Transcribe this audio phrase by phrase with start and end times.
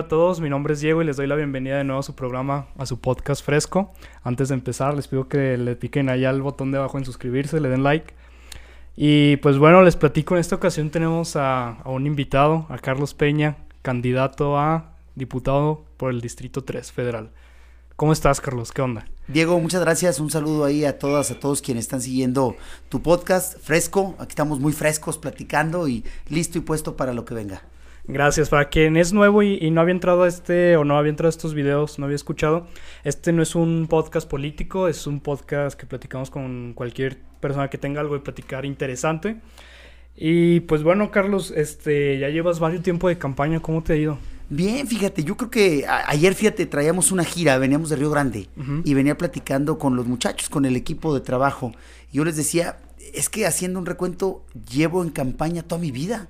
[0.00, 2.14] A todos, mi nombre es Diego y les doy la bienvenida de nuevo a su
[2.14, 3.92] programa, a su podcast fresco.
[4.22, 7.60] Antes de empezar, les pido que le piquen allá al botón de abajo en suscribirse,
[7.60, 8.14] le den like.
[8.96, 13.12] Y pues bueno, les platico, en esta ocasión tenemos a, a un invitado, a Carlos
[13.12, 17.28] Peña, candidato a diputado por el Distrito 3 Federal.
[17.94, 18.72] ¿Cómo estás, Carlos?
[18.72, 19.04] ¿Qué onda?
[19.28, 20.18] Diego, muchas gracias.
[20.18, 22.56] Un saludo ahí a todas, a todos quienes están siguiendo
[22.88, 24.14] tu podcast fresco.
[24.18, 27.60] Aquí estamos muy frescos platicando y listo y puesto para lo que venga.
[28.12, 28.48] Gracias.
[28.48, 31.30] Para quien es nuevo y, no había entrado a este o no había entrado a
[31.30, 32.66] estos videos, no había escuchado,
[33.04, 37.78] este no es un podcast político, es un podcast que platicamos con cualquier persona que
[37.78, 39.40] tenga algo de platicar interesante.
[40.16, 44.18] Y pues bueno, Carlos, este, ya llevas varios tiempo de campaña, ¿cómo te ha ido?
[44.48, 48.48] Bien, fíjate, yo creo que ayer, fíjate, traíamos una gira, veníamos de Río Grande
[48.84, 51.72] y venía platicando con los muchachos, con el equipo de trabajo.
[52.10, 52.80] Y yo les decía,
[53.14, 56.28] es que haciendo un recuento, llevo en campaña toda mi vida.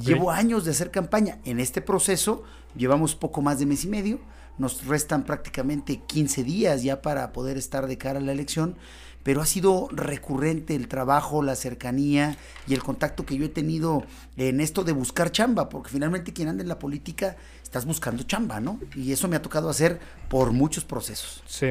[0.00, 1.38] Llevo años de hacer campaña.
[1.44, 2.42] En este proceso
[2.76, 4.20] llevamos poco más de mes y medio.
[4.58, 8.76] Nos restan prácticamente 15 días ya para poder estar de cara a la elección.
[9.22, 12.36] Pero ha sido recurrente el trabajo, la cercanía
[12.66, 14.04] y el contacto que yo he tenido
[14.36, 18.60] en esto de buscar chamba, porque finalmente quien anda en la política estás buscando chamba,
[18.60, 18.78] ¿no?
[18.94, 21.42] Y eso me ha tocado hacer por muchos procesos.
[21.46, 21.66] Sí.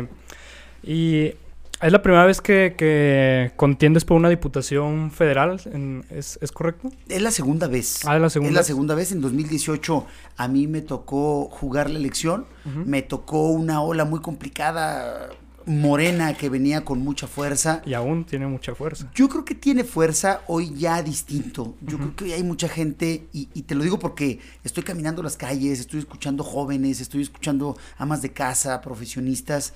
[0.84, 1.34] Y
[1.80, 5.62] ¿Es la primera vez que, contiendes por una diputación federal?
[6.10, 6.92] ¿Es, correcto?
[7.08, 8.00] Es la segunda vez.
[8.06, 8.50] Ah, es la segunda.
[8.50, 9.12] Es la segunda vez.
[9.12, 10.06] En 2018
[10.38, 12.46] a mí me tocó jugar la elección.
[12.86, 15.30] Me tocó una ola muy complicada,
[15.68, 17.84] morena, que venía con mucha fuerza.
[17.86, 19.10] Y aún tiene mucha fuerza.
[19.14, 21.76] Yo creo que tiene fuerza hoy ya distinto.
[21.82, 25.22] Yo creo que hoy hay mucha gente, y, y, te lo digo porque estoy caminando
[25.22, 29.74] las calles, estoy escuchando jóvenes, estoy escuchando amas de casa, profesionistas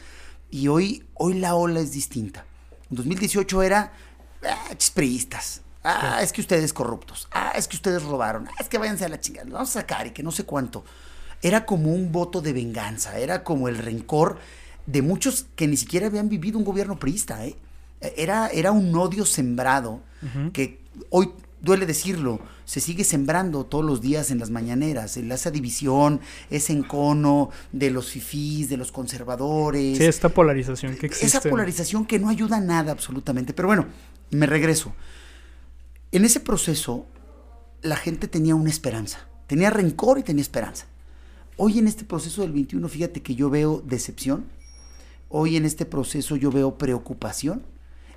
[0.51, 2.45] y hoy, hoy la ola es distinta.
[2.89, 3.94] En 2018 era,
[4.44, 5.62] ah, chispriistas.
[5.84, 7.28] Ah, es que ustedes corruptos.
[7.31, 8.47] Ah, es que ustedes robaron.
[8.47, 9.50] Ah, es que váyanse a la chingada.
[9.50, 10.84] Vamos a sacar y que no sé cuánto.
[11.41, 13.17] Era como un voto de venganza.
[13.17, 14.38] Era como el rencor
[14.85, 17.45] de muchos que ni siquiera habían vivido un gobierno priista.
[17.45, 17.56] ¿eh?
[18.00, 20.01] Era, era un odio sembrado
[20.53, 20.79] que
[21.09, 26.19] hoy duele decirlo, se sigue sembrando todos los días en las mañaneras, en esa división,
[26.49, 29.97] ese encono de los fifís, de los conservadores.
[29.97, 31.25] Sí, esta polarización que existe.
[31.25, 33.53] Esa polarización que no ayuda a nada absolutamente.
[33.53, 33.85] Pero bueno,
[34.31, 34.94] me regreso.
[36.11, 37.05] En ese proceso,
[37.81, 40.88] la gente tenía una esperanza, tenía rencor y tenía esperanza.
[41.57, 44.45] Hoy en este proceso del 21, fíjate que yo veo decepción,
[45.29, 47.63] hoy en este proceso yo veo preocupación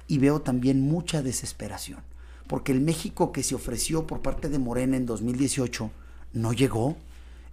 [0.08, 2.00] y veo también mucha desesperación
[2.46, 5.90] porque el México que se ofreció por parte de Morena en 2018
[6.32, 6.96] no llegó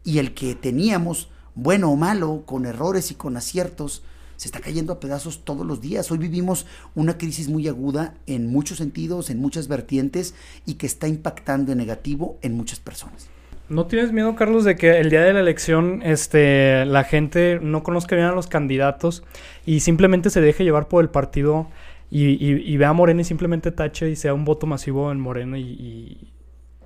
[0.03, 4.03] y el que teníamos, bueno o malo, con errores y con aciertos,
[4.35, 6.09] se está cayendo a pedazos todos los días.
[6.09, 6.65] Hoy vivimos
[6.95, 10.33] una crisis muy aguda en muchos sentidos, en muchas vertientes
[10.65, 13.29] y que está impactando en negativo en muchas personas.
[13.69, 17.83] ¿No tienes miedo, Carlos, de que el día de la elección este, la gente no
[17.83, 19.23] conozca bien a los candidatos
[19.65, 21.67] y simplemente se deje llevar por el partido
[22.13, 25.57] y, y, ve a Morena y simplemente tache y sea un voto masivo en Morena
[25.57, 26.33] y,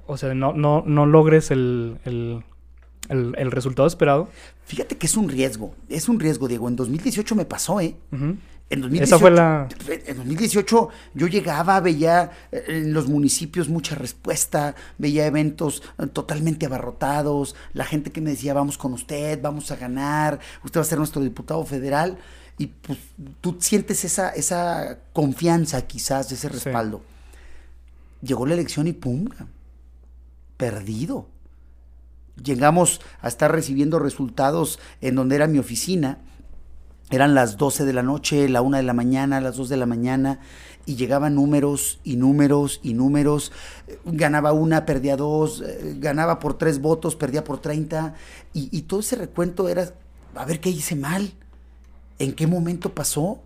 [0.05, 2.43] o sea, no, no, no logres el, el,
[3.09, 4.29] el, resultado esperado.
[4.65, 6.67] Fíjate que es un riesgo, es un riesgo, Diego.
[6.67, 7.95] En 2018 me pasó, ¿eh?
[8.11, 9.67] En 2018, Esa fue la...
[10.05, 16.67] En 2018 yo llegaba, veía eh, en los municipios mucha respuesta, veía eventos eh, totalmente
[16.67, 20.87] abarrotados, la gente que me decía, vamos con usted, vamos a ganar, usted va a
[20.87, 22.19] ser nuestro diputado federal
[22.57, 22.99] y pues
[23.41, 27.01] tú sientes esa, esa confianza quizás, ese respaldo.
[28.21, 29.27] Llegó la elección y pum,
[30.55, 31.27] perdido.
[32.41, 36.19] Llegamos a estar recibiendo resultados en donde era mi oficina.
[37.11, 39.85] Eran las 12 de la noche, la 1 de la mañana, las 2 de la
[39.85, 40.39] mañana,
[40.85, 43.51] y llegaban números y números y números.
[44.05, 48.15] Ganaba una, perdía dos, eh, ganaba por tres votos, perdía por 30,
[48.53, 49.93] y, y todo ese recuento era,
[50.33, 51.31] a ver qué hice mal,
[52.19, 53.41] ¿En qué momento pasó?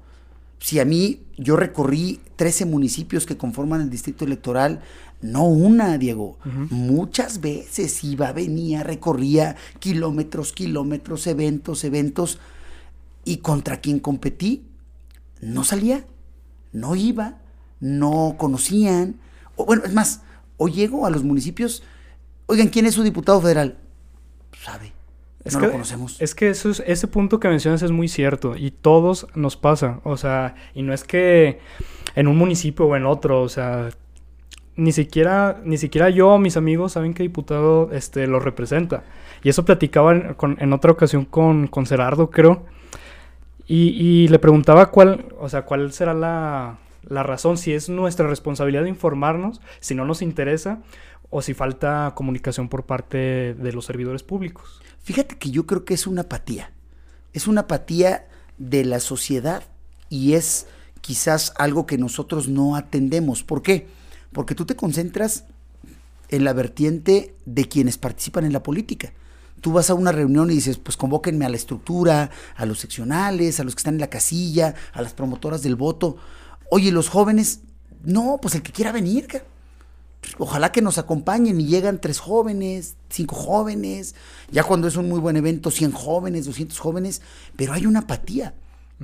[0.59, 4.81] Si a mí yo recorrí 13 municipios que conforman el distrito electoral,
[5.21, 6.37] no una, Diego,
[6.69, 12.39] muchas veces iba, venía, recorría kilómetros, kilómetros, eventos, eventos,
[13.25, 14.65] y contra quien competí,
[15.41, 16.05] no salía,
[16.71, 17.39] no iba,
[17.79, 19.19] no conocían.
[19.55, 20.21] O, bueno, es más,
[20.57, 21.83] hoy llego a los municipios,
[22.45, 23.77] oigan, ¿quién es su diputado federal?
[24.63, 24.98] Sabe.
[25.43, 26.21] Es no que, lo conocemos.
[26.21, 29.99] Es que eso es, ese punto que mencionas es muy cierto y todos nos pasa.
[30.03, 31.59] O sea, y no es que
[32.15, 33.89] en un municipio o en otro, o sea,
[34.75, 39.03] ni siquiera, ni siquiera yo o mis amigos saben qué diputado este, lo representa.
[39.43, 42.65] Y eso platicaba en, otra ocasión con, con Gerardo, creo.
[43.67, 48.27] Y, y, le preguntaba cuál, o sea, cuál será la, la razón, si es nuestra
[48.27, 50.79] responsabilidad de informarnos, si no nos interesa,
[51.29, 54.81] o si falta comunicación por parte de los servidores públicos.
[55.09, 56.71] Fíjate que yo creo que es una apatía.
[57.33, 58.27] Es una apatía
[58.59, 59.63] de la sociedad
[60.07, 60.67] y es
[61.01, 63.41] quizás algo que nosotros no atendemos.
[63.41, 63.87] ¿Por qué?
[64.31, 65.45] Porque tú te concentras
[66.27, 69.11] en la vertiente de quienes participan en la política.
[69.61, 73.59] Tú vas a una reunión y dices, pues convóquenme a la estructura, a los seccionales,
[73.59, 76.17] a los que están en la casilla, a las promotoras del voto.
[76.69, 77.61] Oye, los jóvenes,
[78.03, 79.25] no, pues el que quiera venir,
[80.37, 84.15] ojalá que nos acompañen y llegan tres jóvenes, cinco jóvenes,
[84.51, 87.21] ya cuando es un muy buen evento, 100 jóvenes, 200 jóvenes,
[87.55, 88.53] pero hay una apatía.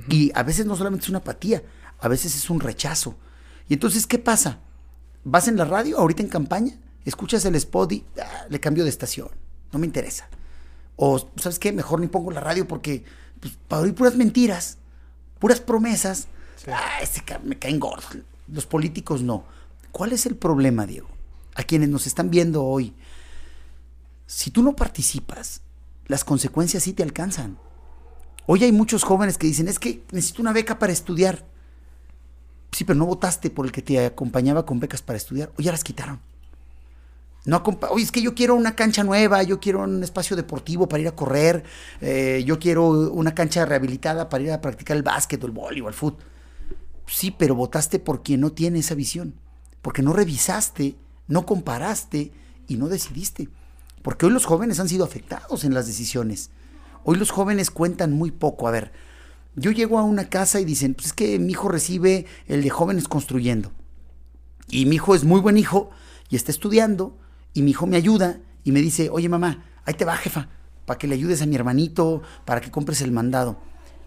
[0.08, 1.62] Y a veces no solamente es una apatía,
[1.98, 3.16] a veces es un rechazo.
[3.68, 4.60] Y entonces, ¿qué pasa?
[5.24, 8.90] Vas en la radio, ahorita en campaña, escuchas el spot y ah, le cambio de
[8.90, 9.30] estación,
[9.72, 10.28] no me interesa.
[10.96, 11.72] O, ¿sabes qué?
[11.72, 13.04] Mejor ni pongo la radio porque
[13.40, 14.78] pues, para oír puras mentiras,
[15.38, 16.28] puras promesas,
[16.68, 17.00] ah,
[17.44, 18.18] me caen gordos.
[18.48, 19.44] Los políticos no.
[19.96, 21.08] ¿Cuál es el problema, Diego?
[21.54, 22.92] A quienes nos están viendo hoy.
[24.26, 25.62] Si tú no participas,
[26.06, 27.56] las consecuencias sí te alcanzan.
[28.44, 31.46] Hoy hay muchos jóvenes que dicen, es que necesito una beca para estudiar.
[32.72, 35.50] Sí, pero no votaste por el que te acompañaba con becas para estudiar.
[35.56, 36.20] Hoy ya las quitaron.
[37.46, 41.00] No Oye, es que yo quiero una cancha nueva, yo quiero un espacio deportivo para
[41.00, 41.64] ir a correr,
[42.02, 45.88] eh, yo quiero una cancha rehabilitada para ir a practicar el básquet o el voleibol,
[45.88, 46.22] el fútbol.
[47.06, 49.45] Sí, pero votaste por quien no tiene esa visión.
[49.86, 50.96] Porque no revisaste,
[51.28, 52.32] no comparaste
[52.66, 53.48] y no decidiste.
[54.02, 56.50] Porque hoy los jóvenes han sido afectados en las decisiones.
[57.04, 58.66] Hoy los jóvenes cuentan muy poco.
[58.66, 58.90] A ver,
[59.54, 62.70] yo llego a una casa y dicen, pues es que mi hijo recibe el de
[62.70, 63.70] jóvenes construyendo.
[64.68, 65.90] Y mi hijo es muy buen hijo
[66.30, 67.16] y está estudiando
[67.54, 70.48] y mi hijo me ayuda y me dice, oye mamá, ahí te va jefa,
[70.84, 73.56] para que le ayudes a mi hermanito, para que compres el mandado.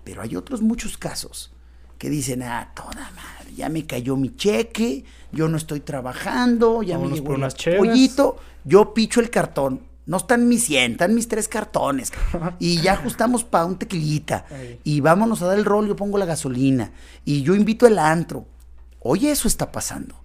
[0.03, 1.53] Pero hay otros muchos casos
[1.97, 6.97] que dicen, ah, toda madre, ya me cayó mi cheque, yo no estoy trabajando, ya
[6.97, 11.47] me llegó el pollito, yo picho el cartón, no están mis 100, están mis tres
[11.47, 12.11] cartones.
[12.59, 14.45] y ya ajustamos para un tequilita.
[14.83, 16.91] Y vámonos a dar el rol, yo pongo la gasolina.
[17.25, 18.45] Y yo invito el antro.
[19.01, 20.15] Hoy eso está pasando.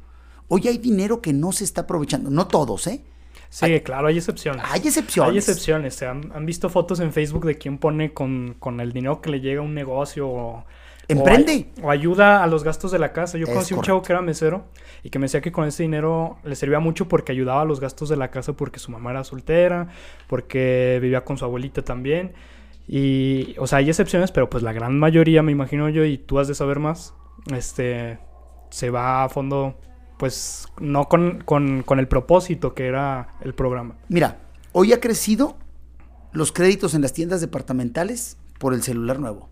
[0.49, 2.31] Hoy hay dinero que no se está aprovechando.
[2.31, 3.03] No todos, ¿eh?
[3.51, 4.65] Sí, claro, hay excepciones.
[4.69, 5.33] Hay excepciones.
[5.33, 6.03] Hay excepciones.
[6.03, 9.41] ¿Han, han visto fotos en Facebook de quién pone con, con el dinero que le
[9.41, 10.65] llega a un negocio o
[11.09, 11.69] Emprende.
[11.83, 13.39] O, ayuda a los gastos de la casa.
[13.39, 14.67] Yo conocí un chavo que era mesero
[15.03, 17.81] y que me decía que con ese dinero le servía mucho porque ayudaba a los
[17.81, 19.89] gastos de la casa porque su mamá era soltera,
[20.29, 22.33] porque vivía con su abuelita también.
[22.87, 26.39] Y, o sea, hay excepciones, pero pues la gran mayoría, me imagino yo, y tú
[26.39, 27.15] has de saber más,
[27.55, 28.19] este,
[28.71, 29.79] se va a fondo,
[30.19, 33.97] pues no con, con el propósito que era el programa.
[34.09, 34.39] Mira,
[34.73, 35.57] hoy ha crecido
[36.33, 39.49] los créditos en las tiendas departamentales por el celular nuevo.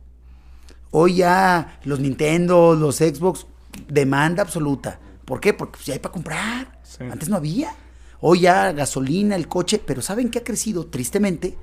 [0.94, 3.46] Hoy ya los Nintendo, los Xbox,
[3.88, 5.00] demanda absoluta.
[5.24, 5.54] ¿Por qué?
[5.54, 6.80] Porque pues, ya hay para comprar.
[7.10, 7.74] Antes no había.
[8.20, 10.86] Hoy ya gasolina, el coche, pero ¿saben qué ha crecido?
[10.86, 11.56] Tristemente,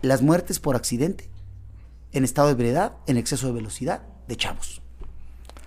[0.00, 1.28] las muertes por accidente,
[2.12, 4.80] en estado de ebriedad, en exceso de velocidad, de chavos.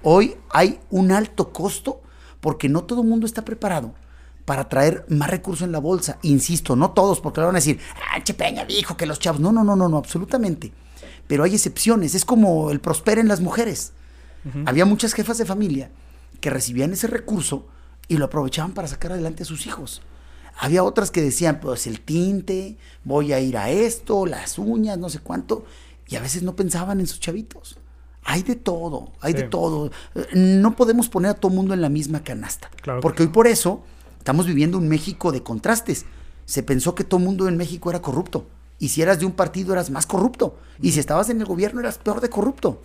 [0.02, 2.02] Hoy hay un alto costo
[2.42, 3.94] porque no todo el mundo está preparado
[4.44, 6.18] para traer más recursos en la bolsa.
[6.24, 7.80] Insisto, no todos, porque le van a decir,
[8.12, 9.40] ah, Che Peña dijo que los chavos.
[9.40, 10.74] No, no, no, no, no, absolutamente
[11.28, 12.16] pero hay excepciones.
[12.16, 13.94] Es como el prospera en las mujeres.
[14.66, 15.92] Había muchas jefas de familia
[16.40, 17.68] que recibían ese recurso
[18.08, 20.02] y lo aprovechaban para sacar adelante a sus hijos.
[20.58, 25.10] Había otras que decían, pues el tinte, voy a ir a esto, las uñas, no
[25.10, 25.66] sé cuánto,
[26.08, 27.78] y a veces no pensaban en sus chavitos.
[28.24, 29.92] Hay de todo, hay de todo.
[30.34, 32.70] No podemos poner a todo mundo en la misma canasta.
[33.02, 33.84] porque hoy por eso
[34.18, 36.06] estamos viviendo un México de contrastes.
[36.46, 38.48] Se pensó que todo mundo en México era corrupto.
[38.80, 40.60] Y si eras de un partido eras más corrupto.
[40.82, 42.82] Y si estabas en el gobierno eras peor de corrupto.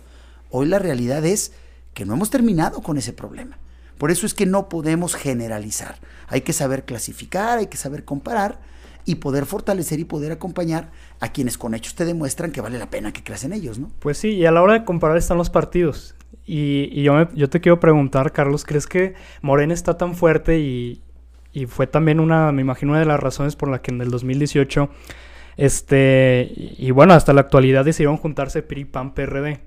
[0.49, 1.53] Hoy la realidad es
[1.93, 3.57] que no hemos terminado con ese problema.
[3.97, 5.95] Por eso es que no podemos generalizar.
[6.27, 8.59] Hay que saber clasificar, hay que saber comparar
[9.05, 12.89] y poder fortalecer y poder acompañar a quienes con hechos te demuestran que vale la
[12.89, 13.91] pena que creas en ellos, ¿no?
[13.99, 16.15] Pues sí, y a la hora de comparar están los partidos.
[16.45, 21.01] Y, yo, yo te quiero preguntar, Carlos, ¿crees que Morena está tan fuerte y,
[21.53, 24.09] y fue también una, me imagino, una de las razones por la que en el
[24.09, 24.89] 2018
[25.57, 29.59] este, y bueno, hasta la actualidad decidieron juntarse PRI, PAN, PRD,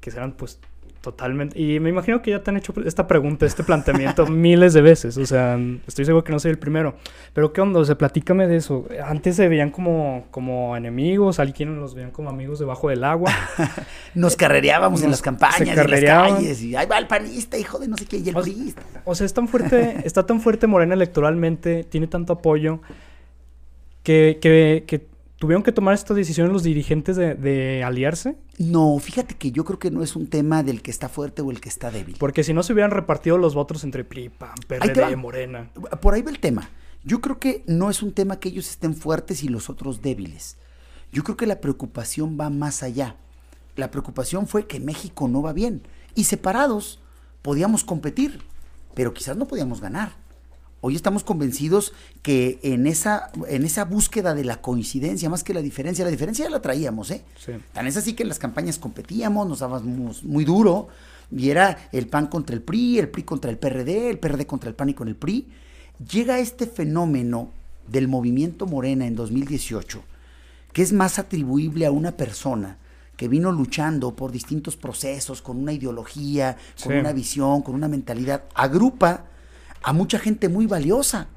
[0.00, 0.60] que serán pues
[1.00, 1.60] totalmente...
[1.60, 5.16] Y me imagino que ya te han hecho esta pregunta, este planteamiento miles de veces,
[5.16, 6.96] o sea, estoy seguro que no soy el primero.
[7.32, 7.80] Pero ¿qué onda?
[7.80, 8.86] O sea, platícame de eso.
[9.04, 13.32] Antes se veían como, como enemigos, alguien los veían como amigos debajo del agua.
[14.14, 17.88] Nos carrereábamos en las campañas, en las calles, y ahí va el panista, hijo de
[17.88, 18.42] no sé qué, y el o,
[19.04, 22.80] O sea, es tan fuerte, está tan fuerte Morena electoralmente, tiene tanto apoyo
[24.08, 25.06] que,
[25.38, 28.36] tuvieron que tomar esta decisión los dirigentes de, aliarse?
[28.58, 31.50] No, fíjate que yo creo que no es un tema del que está fuerte o
[31.50, 32.16] el que está débil.
[32.18, 35.70] Porque si no se hubieran repartido los votos entre PRI, PAN, PRD, Morena.
[36.00, 36.70] Por ahí va el tema.
[37.04, 40.56] Yo creo que no es un tema que ellos estén fuertes y los otros débiles.
[41.12, 43.16] Yo creo que la preocupación va más allá.
[43.76, 45.82] La preocupación fue que México no va bien.
[46.14, 47.00] Y separados
[47.42, 48.42] podíamos competir,
[48.94, 50.16] pero quizás no podíamos ganar.
[50.80, 51.92] Hoy estamos convencidos
[52.22, 56.44] que en esa, en esa búsqueda de la coincidencia, más que la diferencia, la diferencia
[56.44, 57.24] ya la traíamos, ¿eh?
[57.72, 60.86] Tan es así que en las campañas competíamos, nos dábamos muy duro,
[61.32, 64.68] y era el PAN contra el PRI, el PRI contra el PRD, el PRD contra
[64.68, 65.48] el PAN y con el PRI.
[66.10, 67.50] Llega este fenómeno
[67.88, 70.00] del movimiento Morena en 2018,
[70.72, 72.78] que es más atribuible a una persona
[73.16, 78.44] que vino luchando por distintos procesos, con una ideología, con una visión, con una mentalidad,
[78.54, 79.24] agrupa
[79.82, 81.28] a mucha gente muy valiosa.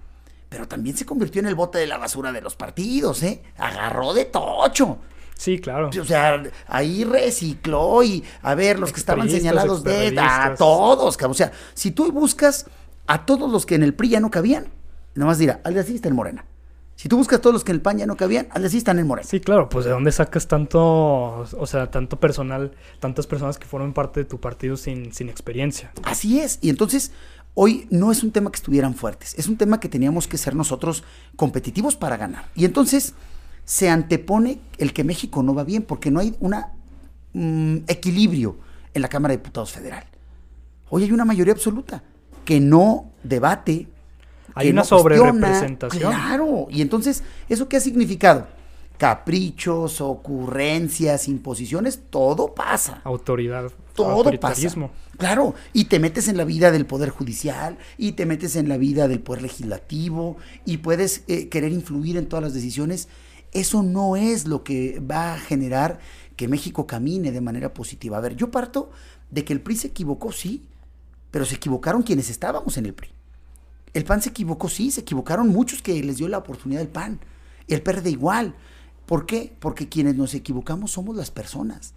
[0.49, 3.41] Pero también se convirtió en el bote de la basura de los partidos, ¿eh?
[3.57, 4.97] Agarró de tocho.
[5.35, 5.89] Sí, claro.
[5.89, 11.33] O sea, ahí recicló y a ver, los que estaban señalados de a todos, O
[11.33, 12.67] sea, si tú buscas
[13.07, 14.67] a todos los que en el PRI ya no cabían,
[15.15, 16.45] nomás dirá, al de así está en Morena.
[17.01, 18.99] Si tú buscas todos los que en el PAN ya no cabían, al así están
[18.99, 19.27] en Morena.
[19.27, 23.93] Sí, claro, pues de dónde sacas tanto, o sea, tanto personal, tantas personas que forman
[23.93, 25.91] parte de tu partido sin, sin experiencia.
[26.03, 27.11] Así es, y entonces
[27.53, 30.55] hoy no es un tema que estuvieran fuertes, es un tema que teníamos que ser
[30.55, 31.03] nosotros
[31.35, 32.45] competitivos para ganar.
[32.55, 33.13] Y entonces
[33.65, 36.55] se antepone el que México no va bien porque no hay un
[37.33, 38.57] mm, equilibrio
[38.93, 40.05] en la Cámara de Diputados Federal.
[40.89, 42.03] Hoy hay una mayoría absoluta
[42.43, 43.87] que no debate.
[44.53, 46.11] Hay una sobre representación.
[46.11, 48.47] Claro, y entonces, ¿eso qué ha significado?
[49.01, 53.01] Caprichos, ocurrencias, imposiciones, todo pasa.
[53.03, 53.71] Autoridad.
[53.95, 54.69] Todo pasa.
[55.17, 58.77] Claro, y te metes en la vida del Poder Judicial, y te metes en la
[58.77, 63.07] vida del Poder Legislativo, y puedes eh, querer influir en todas las decisiones
[63.53, 65.99] eso no es lo que va a generar
[66.35, 68.17] que México camine de manera positiva.
[68.17, 68.91] A ver, yo parto
[69.31, 70.67] de que el PRI se equivocó, sí,
[71.31, 73.09] pero se equivocaron quienes estábamos en el PRI.
[73.95, 77.19] El PAN se equivocó, sí, se equivocaron muchos que les dio la oportunidad del PAN.
[77.67, 78.55] El PRD igual.
[79.11, 79.53] ¿Por qué?
[79.59, 81.91] Porque quienes nos equivocamos somos las personas.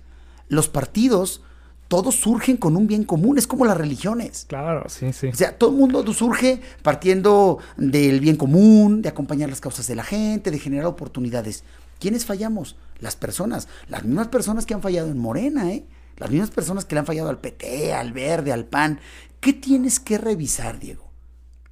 [0.48, 1.42] Los partidos
[1.86, 4.46] todos surgen con un bien común, es como las religiones.
[4.48, 5.28] Claro, sí, sí.
[5.28, 9.94] O sea, todo el mundo surge partiendo del bien común, de acompañar las causas de
[9.94, 11.62] la gente, de generar oportunidades.
[12.00, 12.74] ¿Quiénes fallamos?
[12.98, 15.86] Las personas, las mismas personas que han fallado en Morena, ¿eh?
[16.16, 18.98] Las mismas personas que le han fallado al PT, al Verde, al PAN.
[19.38, 21.12] ¿Qué tienes que revisar, Diego?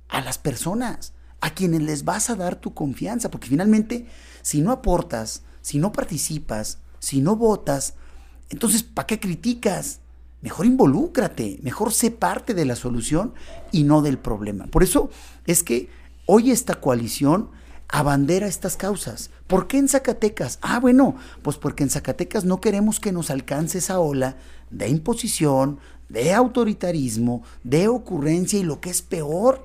[0.08, 4.06] A las personas, a quienes les vas a dar tu confianza, porque finalmente,
[4.40, 7.94] si no aportas, si no participas, si no votas,
[8.48, 10.00] entonces, ¿para qué criticas?
[10.42, 13.32] mejor involúcrate, mejor sé parte de la solución
[13.70, 14.66] y no del problema.
[14.66, 15.08] Por eso
[15.46, 15.88] es que
[16.26, 17.50] hoy esta coalición
[17.88, 19.30] abandera estas causas.
[19.46, 20.58] ¿Por qué en Zacatecas?
[20.60, 24.36] Ah, bueno, pues porque en Zacatecas no queremos que nos alcance esa ola
[24.70, 29.64] de imposición, de autoritarismo, de ocurrencia y lo que es peor,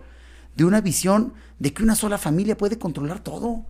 [0.55, 3.65] de una visión de que una sola familia puede controlar todo.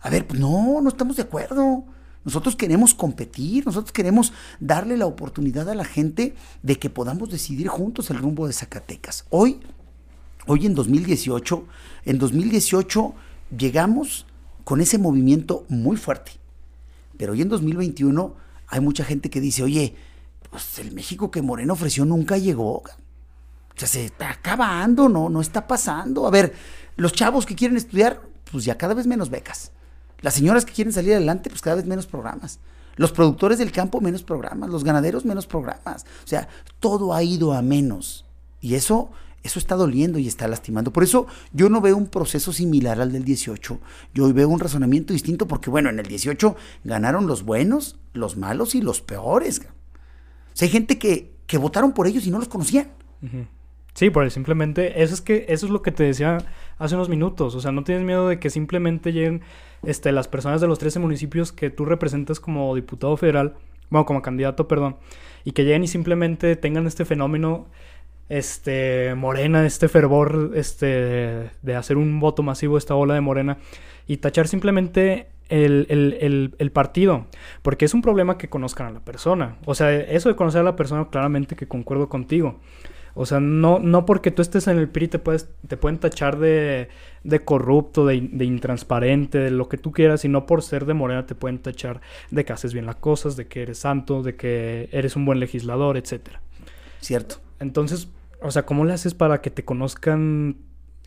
[0.00, 1.84] A ver, pues no, no estamos de acuerdo.
[2.24, 7.68] Nosotros queremos competir, nosotros queremos darle la oportunidad a la gente de que podamos decidir
[7.68, 9.24] juntos el rumbo de Zacatecas.
[9.30, 9.60] Hoy,
[10.46, 11.64] hoy en 2018,
[12.04, 13.14] en 2018
[13.56, 14.26] llegamos
[14.64, 16.32] con ese movimiento muy fuerte.
[17.16, 18.34] Pero hoy en 2021
[18.68, 19.94] hay mucha gente que dice, oye,
[20.50, 22.76] pues el México que Moreno ofreció nunca llegó.
[22.76, 22.84] O
[23.76, 26.26] sea, se está acabando, no, no está pasando.
[26.26, 26.54] A ver,
[27.00, 29.72] los chavos que quieren estudiar, pues ya cada vez menos becas.
[30.20, 32.60] Las señoras que quieren salir adelante, pues cada vez menos programas.
[32.96, 34.68] Los productores del campo, menos programas.
[34.68, 36.04] Los ganaderos, menos programas.
[36.24, 38.26] O sea, todo ha ido a menos.
[38.60, 39.10] Y eso,
[39.42, 40.92] eso está doliendo y está lastimando.
[40.92, 43.80] Por eso yo no veo un proceso similar al del 18.
[44.12, 46.54] Yo veo un razonamiento distinto porque, bueno, en el 18
[46.84, 49.60] ganaron los buenos, los malos y los peores.
[49.60, 49.62] O
[50.52, 52.88] sea, hay gente que, que votaron por ellos y no los conocían.
[53.94, 56.38] Sí, porque simplemente, eso es que, eso es lo que te decía
[56.78, 57.54] hace unos minutos.
[57.54, 59.42] O sea, no tienes miedo de que simplemente lleguen
[59.84, 63.54] este, las personas de los 13 municipios que tú representas como diputado federal,
[63.90, 64.96] bueno, como candidato, perdón,
[65.44, 67.66] y que lleguen y simplemente tengan este fenómeno,
[68.28, 73.58] este, morena, este fervor, este, de hacer un voto masivo, esta ola de morena,
[74.06, 77.26] y tachar simplemente el, el, el, partido,
[77.62, 79.56] porque es un problema que conozcan a la persona.
[79.64, 82.60] O sea, eso de conocer a la persona, claramente que concuerdo contigo.
[83.20, 86.38] O sea, no, no porque tú estés en el PRI te, puedes, te pueden tachar
[86.38, 86.88] de,
[87.22, 90.94] de corrupto, de, de, intransparente, de lo que tú quieras, y no por ser de
[90.94, 92.00] Morena te pueden tachar
[92.30, 95.38] de que haces bien las cosas, de que eres santo, de que eres un buen
[95.38, 96.40] legislador, etcétera.
[97.02, 97.42] Cierto.
[97.58, 98.08] Entonces,
[98.40, 100.56] o sea, ¿cómo le haces para que te conozcan?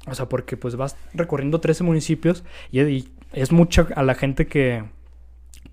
[0.06, 4.46] O sea, porque pues vas recorriendo 13 municipios y, y es mucha a la gente
[4.46, 4.84] que,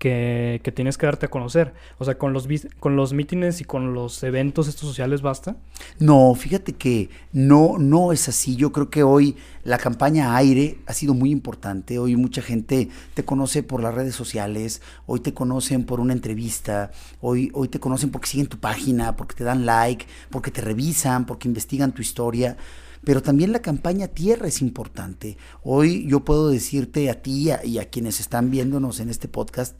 [0.01, 1.75] que, tienes que darte a conocer.
[1.99, 2.47] O sea, con los,
[2.79, 5.57] con los mítines y con los eventos estos sociales basta.
[5.99, 8.55] No, fíjate que no, no es así.
[8.55, 11.99] Yo creo que hoy la campaña aire ha sido muy importante.
[11.99, 16.89] Hoy mucha gente te conoce por las redes sociales, hoy te conocen por una entrevista,
[17.19, 21.27] hoy, hoy te conocen porque siguen tu página, porque te dan like, porque te revisan,
[21.27, 22.57] porque investigan tu historia
[23.03, 25.35] pero también la campaña tierra es importante.
[25.63, 29.75] Hoy yo puedo decirte a ti y a quienes están viéndonos en este podcast,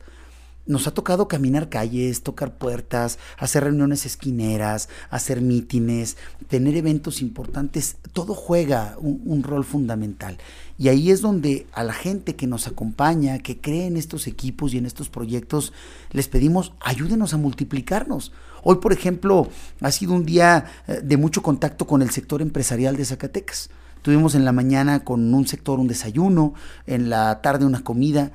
[0.66, 6.16] nos ha tocado caminar calles, tocar puertas, hacer reuniones esquineras, hacer mítines,
[6.48, 7.96] tener eventos importantes.
[8.12, 10.38] Todo juega un, rol fundamental.
[10.78, 14.72] Y ahí es donde a la gente que nos acompaña, que cree en estos equipos
[14.72, 15.72] y en estos proyectos,
[16.12, 18.32] les pedimos ayúdenos a multiplicarnos.
[18.62, 19.48] Hoy, por ejemplo,
[19.80, 23.70] ha sido un día eh, de mucho contacto con el sector empresarial de Zacatecas.
[24.02, 26.54] Tuvimos en la mañana con un sector un desayuno,
[26.86, 28.32] en la tarde una comida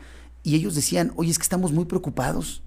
[0.47, 2.63] y ellos decían, oye, es que estamos muy preocupados.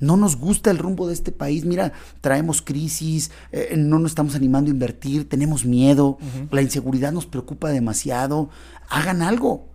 [0.00, 1.64] No nos gusta el rumbo de este país.
[1.64, 6.18] Mira, traemos crisis, eh, no nos estamos animando a invertir, tenemos miedo,
[6.50, 8.50] la inseguridad nos preocupa demasiado.
[8.88, 9.68] Hagan algo.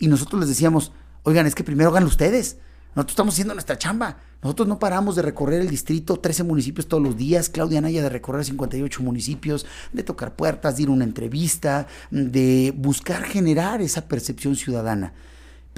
[0.00, 0.90] Y nosotros les decíamos,
[1.22, 2.56] oigan, es que primero hagan ustedes.
[2.96, 4.16] Nosotros estamos haciendo nuestra chamba.
[4.42, 7.48] Nosotros no paramos de recorrer el distrito, 13 municipios todos los días.
[7.48, 12.74] Claudia Naya de recorrer 58 municipios, de tocar puertas, de ir a una entrevista, de
[12.76, 15.12] buscar generar esa percepción ciudadana.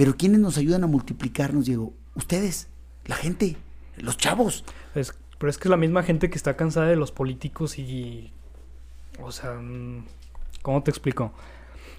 [0.01, 1.93] Pero ¿quiénes nos ayudan a multiplicarnos, Diego?
[2.15, 2.71] Ustedes,
[3.05, 3.59] la gente,
[3.99, 4.65] los chavos.
[4.95, 8.33] pero es que es la misma gente que está cansada de los políticos y...
[9.21, 10.07] O sea, mm,
[10.63, 11.35] ¿cómo te explico?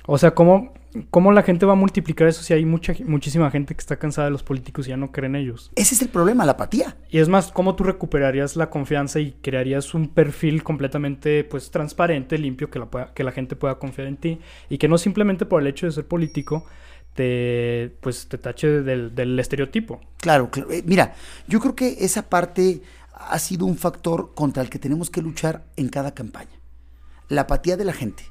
[0.07, 0.73] O sea, ¿cómo,
[1.11, 4.25] ¿cómo la gente va a multiplicar eso si hay mucha, muchísima gente que está cansada
[4.25, 5.71] de los políticos y ya no creen en ellos?
[5.75, 6.97] Ese es el problema, la apatía.
[7.11, 12.39] Y es más, ¿cómo tú recuperarías la confianza y crearías un perfil completamente pues transparente,
[12.39, 14.39] limpio, que la, que la gente pueda confiar en ti?
[14.69, 16.65] Y que no simplemente por el hecho de ser político
[17.13, 20.01] te, pues, te tache del, estereotipo.
[20.17, 20.71] Claro, claro.
[20.71, 21.15] Eh, mira,
[21.47, 22.81] yo creo que esa parte
[23.13, 26.59] ha sido un factor contra el que tenemos que luchar en cada campaña.
[27.27, 28.23] La apatía de la gente,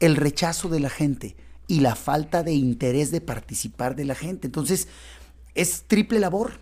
[0.00, 4.46] el rechazo de la gente y la falta de interés de participar de la gente.
[4.46, 4.88] Entonces,
[5.54, 6.52] es triple labor.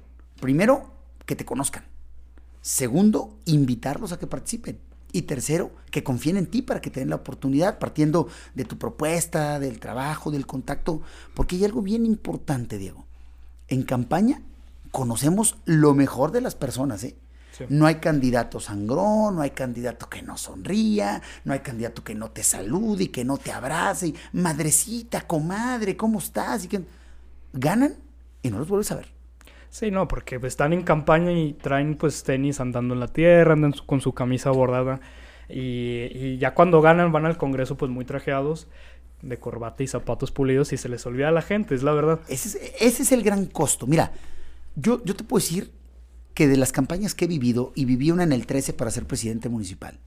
[0.40, 0.92] Primero,
[1.24, 1.84] que te conozcan.
[2.60, 4.78] Segundo, invitarlos a que participen.
[5.16, 8.76] Y tercero, que confíen en ti para que te den la oportunidad, partiendo de tu
[8.76, 11.00] propuesta, del trabajo, del contacto,
[11.32, 13.06] porque hay algo bien importante, Diego.
[13.68, 14.42] En campaña
[14.90, 17.16] conocemos lo mejor de las personas, ¿eh?
[17.70, 22.30] No hay candidato sangrón, no hay candidato que no sonría, no hay candidato que no
[22.30, 24.12] te salude y que no te abrace.
[24.34, 26.66] madrecita, comadre, ¿cómo estás?
[26.66, 26.84] Y que
[27.54, 27.94] ganan
[28.42, 29.15] y no los vuelves a ver.
[29.70, 33.72] Sí, no, porque están en campaña y traen pues tenis andando en la tierra, andan
[33.84, 35.00] con su camisa bordada
[35.48, 38.66] y, ya cuando ganan van al Congreso pues muy trajeados
[39.22, 42.20] de corbata y zapatos pulidos y se les olvida a la gente, es la verdad.
[42.28, 43.86] Ese es, ese es el gran costo.
[43.86, 44.12] Mira,
[44.74, 45.70] yo, yo te puedo decir
[46.36, 49.06] que de las campañas que he vivido, y viví una en el 13 para ser
[49.06, 49.98] presidente municipal,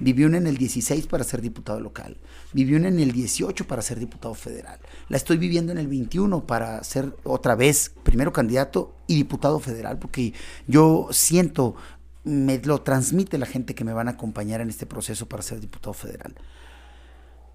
[0.00, 2.16] viví una en el 16 para ser diputado local,
[2.52, 6.44] viví una en el 18 para ser diputado federal, la estoy viviendo en el 21
[6.44, 10.34] para ser otra vez primero candidato y diputado federal, porque
[10.66, 11.76] yo siento,
[12.24, 15.60] me lo transmite la gente que me van a acompañar en este proceso para ser
[15.60, 16.34] diputado federal.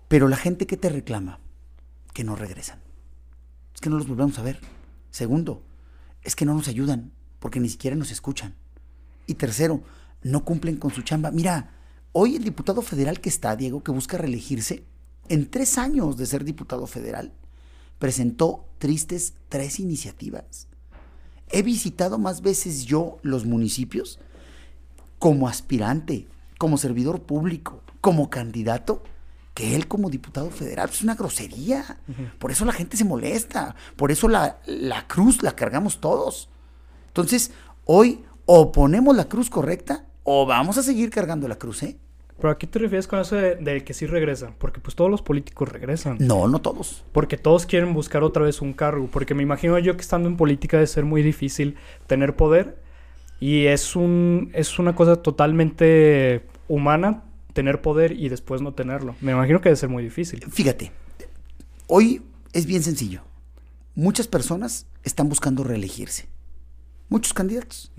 [0.08, 1.42] Pero la gente que te reclama,
[2.14, 2.80] que no regresan,
[3.76, 4.62] es que no los volvemos a ver.
[5.10, 5.66] Segundo,
[6.24, 8.56] es que no nos ayudan porque ni siquiera nos escuchan.
[9.26, 9.82] Y tercero,
[10.22, 11.32] no cumplen con su chamba.
[11.32, 11.72] Mira,
[12.12, 14.86] hoy el diputado federal que está, Diego, que busca reelegirse,
[15.28, 17.34] en tres años de ser diputado federal,
[17.98, 20.68] presentó tristes tres iniciativas.
[21.50, 24.20] He visitado más veces yo los municipios
[25.18, 26.28] como aspirante,
[26.60, 29.04] como servidor público, como candidato,
[29.56, 30.90] que él como diputado federal.
[30.90, 32.00] Es una grosería.
[32.38, 33.76] Por eso la gente se molesta.
[33.96, 36.50] Por eso la, la cruz la cargamos todos.
[37.12, 37.52] Entonces,
[37.84, 41.98] hoy o ponemos la cruz correcta o vamos a seguir cargando la cruz, ¿eh?
[42.38, 44.56] Pero ¿a qué te refieres con eso de, que sí regresan?
[44.58, 46.18] Porque pues todos los políticos regresan.
[46.20, 47.04] No, no todos.
[47.12, 49.10] Porque todos quieren buscar otra vez un cargo.
[49.12, 51.76] Porque me imagino yo que estando en política debe ser muy difícil
[52.08, 52.82] tener poder.
[53.40, 59.16] Y es, un, es una cosa totalmente humana tener poder y después no tenerlo.
[59.22, 60.44] Me imagino que debe ser muy difícil.
[60.50, 60.92] Fíjate,
[61.88, 63.22] hoy es bien sencillo.
[63.94, 66.28] Muchas personas están buscando reelegirse
[67.12, 67.92] muchos candidatos.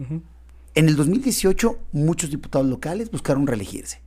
[0.74, 4.00] En el 2018, muchos diputados locales buscaron reelegirse.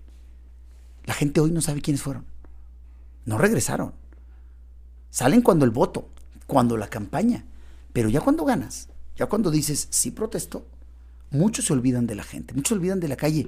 [1.06, 2.26] La gente hoy no sabe quiénes fueron.
[3.24, 3.94] No regresaron.
[5.12, 6.10] Salen cuando el voto,
[6.48, 7.46] cuando la campaña.
[7.94, 10.68] Pero ya cuando ganas, ya cuando dices sí protesto,
[11.30, 13.48] muchos se olvidan de la gente, muchos se olvidan de la calle.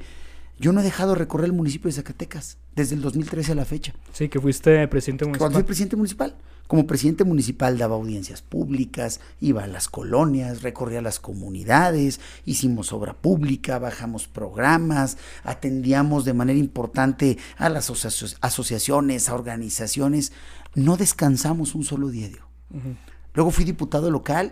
[0.60, 3.66] Yo no he dejado de recorrer el municipio de Zacatecas desde el 2013 a la
[3.66, 3.94] fecha.
[4.14, 5.40] Sí, que fuiste presidente municipal.
[5.40, 6.36] Cuando fui presidente municipal.
[6.68, 13.14] Como presidente municipal daba audiencias públicas, iba a las colonias, recorría las comunidades, hicimos obra
[13.14, 17.90] pública, bajamos programas, atendíamos de manera importante a las
[18.42, 20.34] asociaciones, a organizaciones.
[20.76, 22.28] No descansamos un solo día.
[23.34, 24.52] Luego fui diputado local,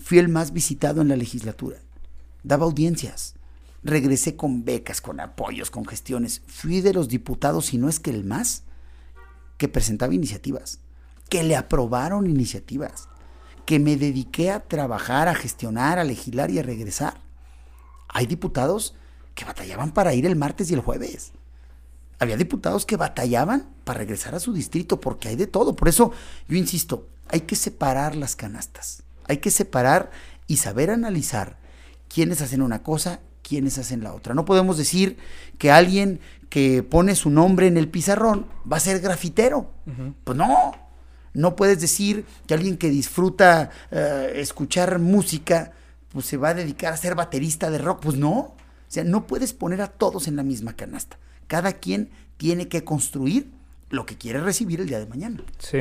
[0.00, 1.76] fui el más visitado en la legislatura.
[2.42, 3.36] Daba audiencias,
[3.84, 6.42] regresé con becas, con apoyos, con gestiones.
[6.48, 8.64] Fui de los diputados, si no es que el más,
[9.58, 10.80] que presentaba iniciativas
[11.28, 13.08] que le aprobaron iniciativas,
[13.64, 17.20] que me dediqué a trabajar, a gestionar, a legislar y a regresar.
[18.08, 18.94] Hay diputados
[19.34, 21.32] que batallaban para ir el martes y el jueves.
[22.18, 25.76] Había diputados que batallaban para regresar a su distrito porque hay de todo.
[25.76, 26.12] Por eso
[26.48, 29.02] yo insisto, hay que separar las canastas.
[29.28, 30.10] Hay que separar
[30.46, 31.58] y saber analizar
[32.08, 34.32] quiénes hacen una cosa, quiénes hacen la otra.
[34.34, 35.18] No podemos decir
[35.58, 39.70] que alguien que pone su nombre en el pizarrón va a ser grafitero.
[40.24, 40.72] Pues no,
[41.36, 45.72] no puedes decir que alguien que disfruta eh, escuchar música,
[46.08, 48.00] pues se va a dedicar a ser baterista de rock.
[48.00, 48.32] Pues no.
[48.32, 48.54] O
[48.88, 51.18] sea, no puedes poner a todos en la misma canasta.
[51.46, 53.50] Cada quien tiene que construir
[53.90, 55.42] lo que quiere recibir el día de mañana.
[55.58, 55.80] Sí.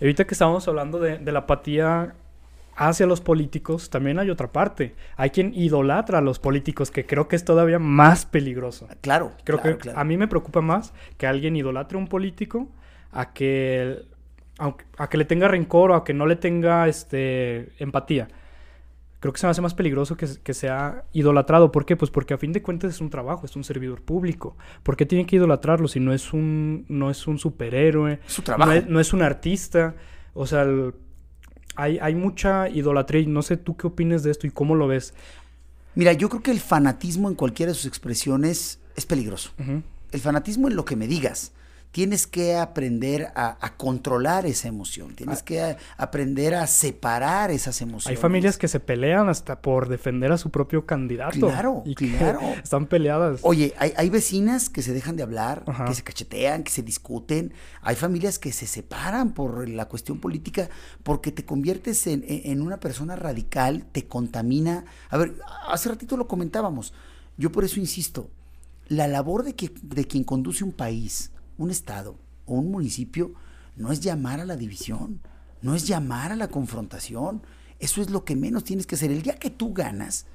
[0.00, 2.14] Ahorita que estamos hablando de, la apatía
[2.74, 4.94] hacia los políticos, también hay otra parte.
[5.16, 8.88] Hay quien idolatra a los políticos, que creo que es todavía más peligroso.
[9.02, 9.32] Claro.
[9.44, 12.68] Creo que a mí me preocupa más que alguien idolatre a un político
[13.12, 14.10] a que
[14.98, 18.28] a que le tenga rencor o a que no le tenga este, empatía.
[19.20, 21.70] Creo que se me hace más peligroso que, que, sea idolatrado.
[21.70, 21.96] ¿Por qué?
[21.96, 24.56] Pues porque a fin de cuentas es un trabajo, es un servidor público.
[24.82, 28.18] ¿Por qué tiene que idolatrarlo si no es un, no es un superhéroe?
[28.26, 28.72] Su trabajo.
[28.88, 29.94] No es, un artista.
[30.34, 30.66] O sea,
[31.76, 34.88] hay, hay mucha idolatría y no sé tú qué opinas de esto y cómo lo
[34.88, 35.14] ves.
[35.94, 39.52] Mira, yo creo que el fanatismo en cualquiera de sus expresiones es peligroso.
[40.10, 41.52] El fanatismo en lo que me digas
[41.92, 45.44] tienes que aprender a, controlar esa emoción, tienes ah.
[45.44, 48.18] que aprender a separar esas emociones.
[48.18, 51.38] Hay familias que se pelean hasta por defender a su propio candidato.
[51.38, 52.40] Claro, claro.
[52.62, 53.40] Están peleadas.
[53.42, 57.52] Oye, hay, vecinas que se dejan de hablar, que se cachetean, que se discuten.
[57.82, 60.70] Hay familias que se separan por la cuestión política
[61.02, 64.84] porque te conviertes en, en una persona radical, te contamina.
[65.10, 65.34] A ver,
[65.68, 66.94] hace ratito lo comentábamos.
[67.36, 68.30] Yo por eso insisto,
[68.88, 71.30] la labor de, que, de quien conduce un país,
[71.62, 73.32] un estado o un municipio
[73.76, 75.20] no es llamar a la división,
[75.62, 77.42] no es llamar a la confrontación.
[77.78, 79.10] Eso es lo que menos tienes que hacer.
[79.10, 80.26] El día que tú ganas,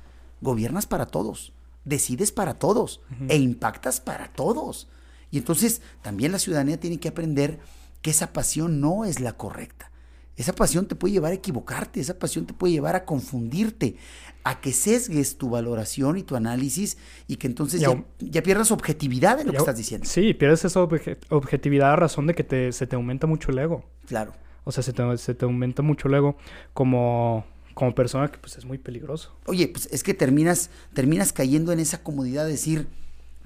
[0.41, 1.53] gobiernas para todos,
[1.85, 4.87] decides para todos e impactas para todos.
[5.31, 7.59] Y entonces también la ciudadanía tiene que aprender
[8.01, 9.91] que esa pasión no es la correcta.
[10.35, 13.97] Esa pasión te puede llevar a equivocarte, esa pasión te puede llevar a confundirte,
[14.47, 19.47] a que sesgues tu valoración y tu análisis y que entonces ya, pierdas objetividad en
[19.47, 20.07] lo que estás diciendo.
[20.07, 23.83] Sí, pierdes esa objetividad a razón de que se te aumenta mucho el ego.
[24.05, 24.33] Claro.
[24.63, 26.38] O sea, se te, aumenta mucho el ego
[26.73, 29.36] como, como persona que pues es muy peligroso.
[29.47, 32.88] Oye, pues es que terminas, terminas cayendo en esa comodidad de decir,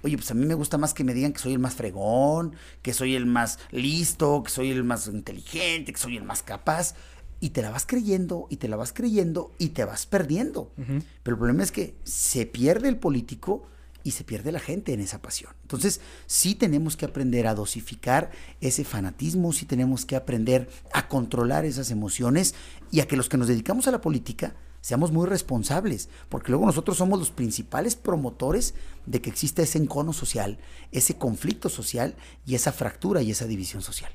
[0.04, 2.56] Oye, pues a mí me gusta más que me digan que soy el más fregón,
[2.82, 6.96] que soy el más listo, que soy el más inteligente, que soy el más capaz.
[7.42, 10.72] Y te la vas creyendo, y te la vas creyendo, y te vas perdiendo.
[10.78, 13.64] Pero el problema es que se pierde el político
[14.04, 15.54] y se pierde la gente en esa pasión.
[15.64, 21.66] Entonces, sí tenemos que aprender a dosificar ese fanatismo, sí tenemos que aprender a controlar
[21.66, 22.56] esas emociones
[22.92, 26.66] y a que los que nos dedicamos a la política seamos muy responsables, porque luego
[26.66, 28.74] nosotros somos los principales promotores
[29.06, 30.58] de que exista ese encono social,
[30.92, 34.12] ese conflicto social y esa fractura y esa división social.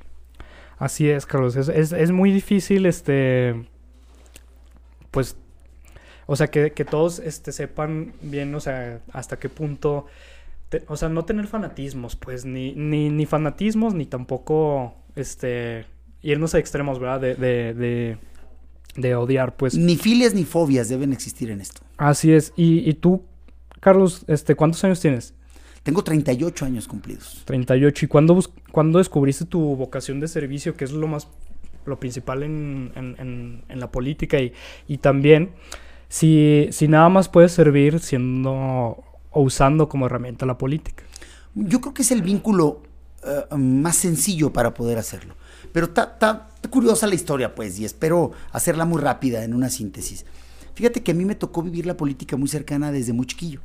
[0.78, 1.56] Así es, Carlos.
[1.56, 3.66] Es, muy difícil, este,
[5.10, 5.36] pues,
[6.26, 10.06] o sea, que, todos este, sepan bien, o sea, hasta qué punto,
[10.88, 15.86] o sea, no tener fanatismos, pues, ni, ni, ni fanatismos, ni tampoco, este,
[16.22, 17.20] irnos a extremos, ¿verdad?
[17.20, 18.18] de
[18.96, 19.76] de odiar, pues.
[19.76, 21.82] Ni filias ni fobias deben existir en esto.
[21.96, 22.52] Así es.
[22.56, 23.22] Y, tú,
[23.80, 25.34] Carlos, este, ¿cuántos años tienes?
[25.86, 27.42] Tengo 38 años cumplidos.
[27.44, 28.06] 38.
[28.06, 28.36] ¿Y cuándo,
[28.72, 31.28] cuándo descubriste tu vocación de servicio, que es lo más,
[31.84, 34.40] lo principal en, en, en, la política?
[34.40, 34.52] Y,
[34.88, 35.52] y también,
[36.08, 38.50] si, si nada más puedes servir siendo
[39.30, 41.04] o usando como herramienta la política.
[41.54, 42.82] Yo creo que es el vínculo
[43.24, 45.36] eh, más sencillo para poder hacerlo.
[45.72, 50.26] Pero está curiosa la historia, pues, y espero hacerla muy rápida en una síntesis.
[50.74, 53.60] Fíjate que a mí me tocó vivir la política muy cercana desde muy chiquillo.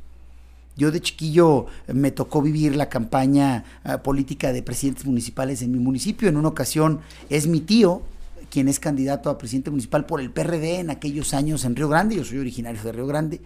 [0.77, 5.79] Yo de chiquillo me tocó vivir la campaña eh, política de presidentes municipales en mi
[5.79, 6.29] municipio.
[6.29, 8.01] En una ocasión es mi tío,
[8.49, 12.15] quien es candidato a presidente municipal por el PRD en aquellos años en Río Grande.
[12.15, 13.41] Yo soy originario de Río Grande.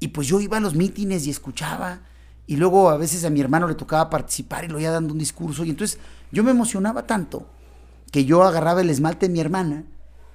[0.00, 2.00] Y pues yo iba a los mítines y escuchaba
[2.46, 5.18] y luego a veces a mi hermano le tocaba participar y lo iba dando un
[5.18, 5.98] discurso y entonces
[6.32, 7.46] yo me emocionaba tanto
[8.10, 9.84] que yo agarraba el esmalte de mi hermana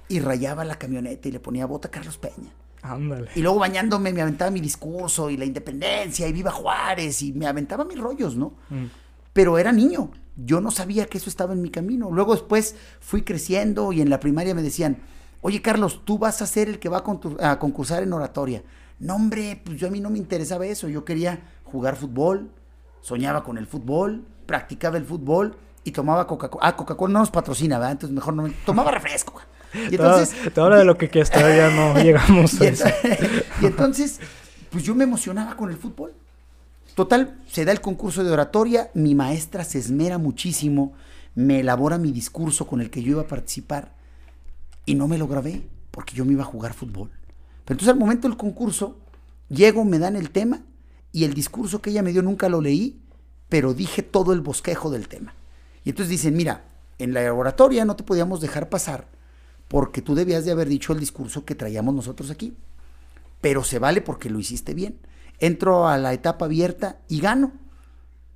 [0.08, 2.52] y rayaba la camioneta y le ponía bota Carlos Peña.
[2.92, 3.28] Ándale.
[3.34, 7.46] Y luego bañándome me aventaba mi discurso y la independencia y viva Juárez y me
[7.46, 8.54] aventaba mis rollos, ¿no?
[8.70, 8.86] Mm.
[9.32, 12.10] Pero era niño, yo no sabía que eso estaba en mi camino.
[12.10, 14.98] Luego después fui creciendo y en la primaria me decían,
[15.40, 17.04] oye Carlos, tú vas a ser el que va
[17.38, 18.62] a, a concursar en oratoria.
[18.98, 22.50] No, hombre, pues yo a mí no me interesaba eso, yo quería jugar fútbol,
[23.02, 26.66] soñaba con el fútbol, practicaba el fútbol y tomaba Coca-Cola.
[26.66, 27.92] Ah, Coca-Cola no nos patrocina, ¿verdad?
[27.92, 28.50] Entonces mejor no me...
[28.64, 29.40] Tomaba refresco.
[29.74, 30.34] Y entonces...
[30.56, 32.84] Habla de lo que, que todavía no llegamos a eso.
[33.62, 34.20] y entonces,
[34.70, 36.12] pues yo me emocionaba con el fútbol.
[36.94, 40.94] Total, se da el concurso de oratoria, mi maestra se esmera muchísimo,
[41.34, 43.94] me elabora mi discurso con el que yo iba a participar
[44.86, 47.10] y no me lo grabé porque yo me iba a jugar fútbol.
[47.64, 48.96] Pero entonces al momento del concurso,
[49.48, 50.62] llego, me dan el tema
[51.12, 53.00] y el discurso que ella me dio nunca lo leí,
[53.48, 55.34] pero dije todo el bosquejo del tema.
[55.84, 56.64] Y entonces dicen, mira,
[56.98, 59.06] en la oratoria no te podíamos dejar pasar
[59.68, 62.56] porque tú debías de haber dicho el discurso que traíamos nosotros aquí.
[63.40, 64.98] Pero se vale porque lo hiciste bien.
[65.38, 67.52] Entro a la etapa abierta y gano.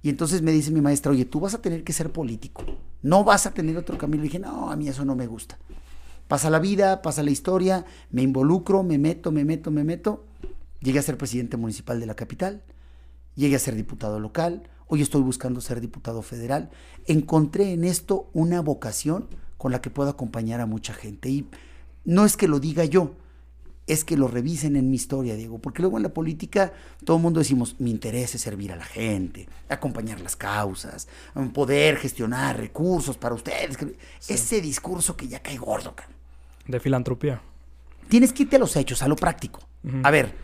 [0.02, 2.64] Y entonces me dice mi maestra, oye, tú vas a tener que ser político.
[3.02, 4.22] No vas a tener otro camino.
[4.22, 5.58] Y dije, no, a mí eso no me gusta.
[6.28, 10.26] Pasa la vida, pasa la historia, me involucro, me meto, me meto, me meto.
[10.80, 12.62] Llegué a ser presidente municipal de la capital.
[13.34, 16.68] Llegué a ser diputado local Hoy estoy buscando ser diputado federal.
[17.06, 19.28] Encontré en esto una vocación
[19.60, 21.28] con la que puedo acompañar a mucha gente.
[21.28, 21.46] Y
[22.06, 23.14] no es que lo diga yo,
[23.86, 26.72] es que lo revisen en mi historia, Diego, porque luego en la política
[27.04, 31.08] todo el mundo decimos, mi interés es servir a la gente, acompañar las causas,
[31.52, 33.76] poder gestionar recursos para ustedes.
[34.26, 35.94] Ese discurso que ya cae gordo,
[36.66, 37.42] De filantropía.
[38.08, 39.60] Tienes que irte a los hechos, a lo práctico.
[40.02, 40.34] A ver,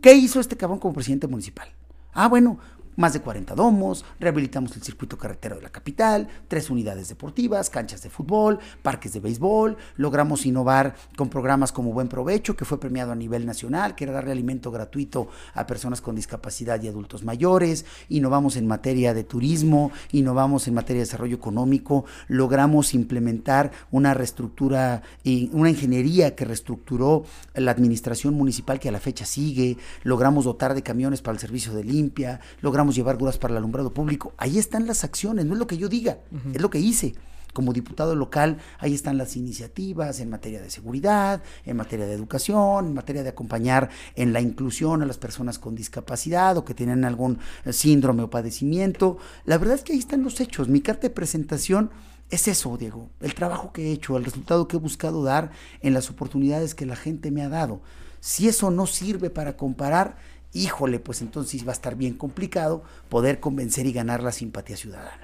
[0.00, 1.68] ¿qué hizo este cabrón como presidente municipal?
[2.14, 2.58] Ah, bueno,
[2.96, 8.02] más de 40 domos, rehabilitamos el circuito carretero de la capital, tres unidades deportivas, canchas
[8.02, 13.12] de fútbol, parques de béisbol, logramos innovar con programas como Buen Provecho, que fue premiado
[13.12, 17.84] a nivel nacional, que era darle alimento gratuito a personas con discapacidad y adultos mayores,
[18.08, 25.02] innovamos en materia de turismo, innovamos en materia de desarrollo económico, logramos implementar una reestructura
[25.22, 30.74] y una ingeniería que reestructuró la administración municipal que a la fecha sigue, logramos dotar
[30.74, 34.32] de camiones para el servicio de limpia, logramos llevar grúas para el alumbrado público.
[34.36, 36.18] Ahí están las acciones, no es lo que yo diga,
[36.52, 37.14] es lo que hice.
[37.52, 42.88] Como diputado local, ahí están las iniciativas en materia de seguridad, en materia de educación,
[42.88, 47.06] en materia de acompañar en la inclusión a las personas con discapacidad o que tienen
[47.06, 49.16] algún eh, síndrome o padecimiento.
[49.46, 50.68] La verdad es que ahí están los hechos.
[50.68, 51.90] Mi carta de presentación
[52.28, 55.94] es eso, Diego, el trabajo que he hecho, el resultado que he buscado dar en
[55.94, 57.80] las oportunidades que la gente me ha dado.
[58.20, 60.16] Si eso no sirve para comparar,
[60.56, 65.20] híjole, pues entonces va a estar bien complicado poder convencer y ganar la simpatía ciudadana.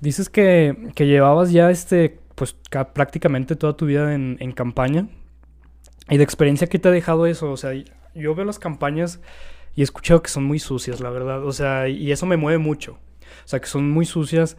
[0.00, 2.56] Dices que, que llevabas ya este, pues
[2.92, 5.08] prácticamente toda tu vida en, en, campaña.
[6.08, 7.52] Y de experiencia, ¿qué te ha dejado eso?
[7.52, 7.72] O sea,
[8.14, 9.20] yo veo las campañas
[9.76, 11.44] y he escuchado que son muy sucias, la verdad.
[11.44, 12.98] O sea, y eso me mueve mucho.
[13.44, 14.56] O sea, que son muy sucias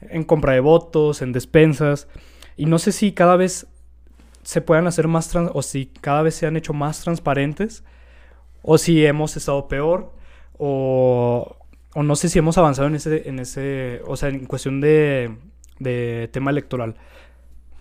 [0.00, 2.08] en compra de votos, en despensas.
[2.56, 3.66] Y no sé si cada vez
[4.42, 7.82] se puedan hacer más, trans o si cada vez se han hecho más transparentes
[8.64, 10.10] o si hemos estado peor,
[10.58, 11.56] o,
[11.94, 15.36] o, no sé si hemos avanzado en ese, en ese, o sea, en cuestión de,
[15.78, 16.96] de tema electoral.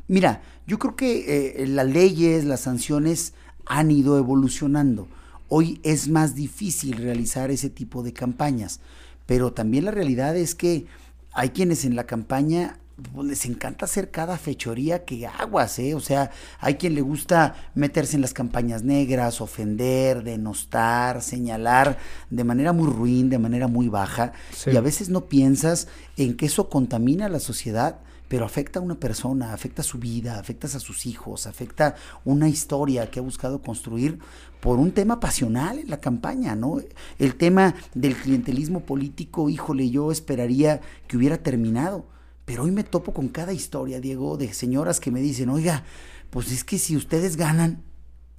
[0.07, 3.33] Mira, yo creo que eh, las leyes, las sanciones
[3.65, 5.07] han ido evolucionando.
[5.47, 8.81] Hoy es más difícil realizar ese tipo de campañas,
[9.25, 10.85] pero también la realidad es que
[11.31, 12.77] hay quienes en la campaña
[13.11, 15.95] pues, les encanta hacer cada fechoría que aguas, ¿eh?
[15.95, 16.29] O sea,
[16.59, 21.97] hay quien le gusta meterse en las campañas negras, ofender, denostar, señalar
[22.29, 24.33] de manera muy ruin, de manera muy baja.
[24.71, 28.83] Y a veces no piensas en que eso contamina a la sociedad, pero afecta a
[28.83, 33.23] una persona, afecta a su vida, afecta a sus hijos, afecta una historia que ha
[33.23, 34.19] buscado construir
[34.59, 36.79] por un tema pasional en la campaña, ¿no?
[37.19, 42.12] El tema del clientelismo político, híjole, yo esperaría que hubiera terminado
[42.45, 45.83] pero hoy me topo con cada historia, Diego, de señoras que me dicen, oiga,
[46.29, 47.83] pues es que si ustedes ganan,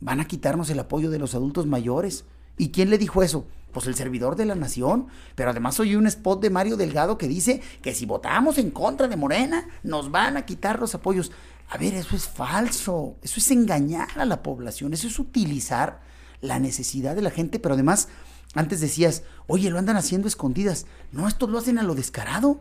[0.01, 2.25] van a quitarnos el apoyo de los adultos mayores.
[2.59, 3.47] ¿Y quién le dijo eso?
[3.73, 5.07] Pues el servidor de la nación.
[5.35, 9.09] Pero además oí un spot de Mario Delgado que dice que si votamos en contra
[9.09, 11.33] de Morena, nos van a quitar los apoyos.
[11.71, 13.17] A ver, eso es falso.
[13.23, 14.93] Eso es engañar a la población.
[14.93, 16.01] Eso es utilizar
[16.40, 18.09] la necesidad de la gente, pero además
[18.55, 20.87] antes decías, oye, lo andan haciendo escondidas.
[21.12, 22.61] No, estos lo hacen a lo descarado.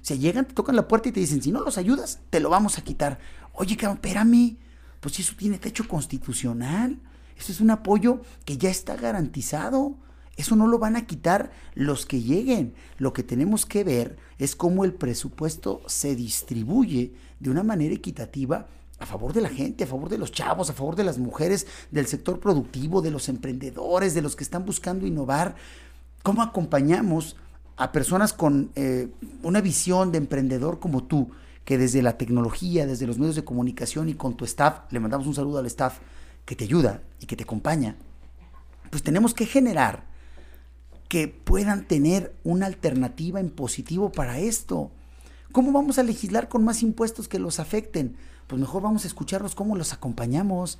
[0.00, 2.48] Se llegan, te tocan la puerta y te dicen, si no los ayudas, te lo
[2.48, 3.18] vamos a quitar.
[3.52, 4.56] Oye, cabrón, espérame.
[5.00, 6.98] Pues eso tiene techo constitucional.
[7.36, 9.96] Eso es un apoyo que ya está garantizado.
[10.36, 12.74] Eso no lo van a quitar los que lleguen.
[12.98, 18.68] Lo que tenemos que ver es cómo el presupuesto se distribuye de una manera equitativa
[19.02, 21.66] a favor de la gente, a favor de los chavos, a favor de las mujeres,
[21.90, 25.56] del sector productivo, de los emprendedores, de los que están buscando innovar.
[26.22, 27.36] ¿Cómo acompañamos
[27.76, 29.08] a personas con eh,
[29.42, 31.30] una visión de emprendedor como tú,
[31.64, 35.26] que desde la tecnología, desde los medios de comunicación y con tu staff, le mandamos
[35.26, 35.98] un saludo al staff
[36.44, 37.96] que te ayuda y que te acompaña,
[38.90, 40.04] pues tenemos que generar
[41.08, 44.92] que puedan tener una alternativa en positivo para esto.
[45.50, 48.16] ¿Cómo vamos a legislar con más impuestos que los afecten?
[48.46, 50.78] Pues mejor vamos a escucharlos cómo los acompañamos.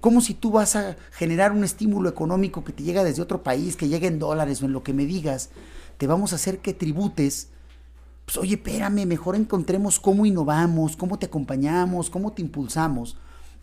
[0.00, 3.76] Como si tú vas a generar un estímulo económico que te llega desde otro país,
[3.76, 5.50] que llegue en dólares o en lo que me digas,
[5.96, 7.48] te vamos a hacer que tributes.
[8.26, 13.16] Pues oye, espérame, mejor encontremos cómo innovamos, cómo te acompañamos, cómo te impulsamos.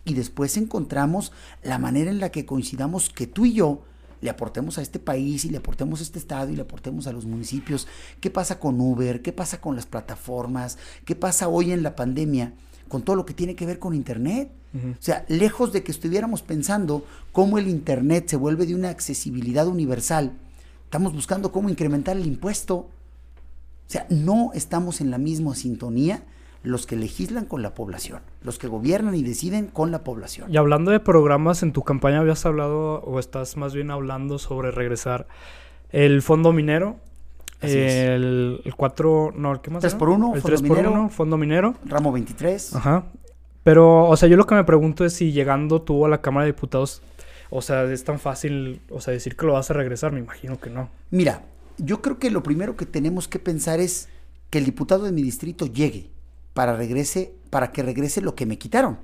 [0.04, 3.82] Y después encontramos la manera en la que coincidamos que tú y yo
[4.20, 7.12] le aportemos a este país y le aportemos a este estado y le aportemos a
[7.12, 7.86] los municipios.
[8.20, 9.20] ¿Qué pasa con Uber?
[9.20, 10.78] ¿Qué pasa con las plataformas?
[11.04, 12.54] ¿Qué pasa hoy en la pandemia
[12.92, 14.50] con todo lo que tiene que ver con Internet?
[14.74, 19.66] O sea, lejos de que estuviéramos pensando cómo el Internet se vuelve de una accesibilidad
[19.66, 20.32] universal,
[20.84, 22.74] estamos buscando cómo incrementar el impuesto.
[22.76, 22.90] O
[23.86, 26.22] sea, no estamos en la misma sintonía
[26.62, 30.52] los que legislan con la población, los que gobiernan y deciden con la población.
[30.52, 34.70] Y hablando de programas, en tu campaña habías hablado o estás más bien hablando sobre
[34.70, 35.26] regresar
[35.92, 36.98] el fondo minero,
[37.62, 39.80] el, el 4, no, ¿qué más?
[39.80, 41.74] 3 por 1, el 3 por 1, fondo minero.
[41.84, 42.76] Ramo 23.
[42.76, 43.04] Ajá.
[43.62, 46.46] Pero, o sea, yo lo que me pregunto es si llegando tú a la Cámara
[46.46, 47.02] de Diputados,
[47.50, 50.58] o sea, es tan fácil, o sea, decir que lo vas a regresar, me imagino
[50.58, 50.90] que no.
[51.10, 51.44] Mira,
[51.78, 54.08] yo creo que lo primero que tenemos que pensar es
[54.50, 56.10] que el diputado de mi distrito llegue
[56.54, 58.98] para regrese, para que regrese lo que me quitaron.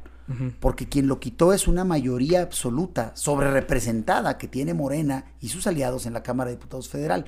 [0.61, 5.67] Porque quien lo quitó es una mayoría absoluta, sobre representada que tiene Morena y sus
[5.67, 7.25] aliados en la Cámara de Diputados Federal.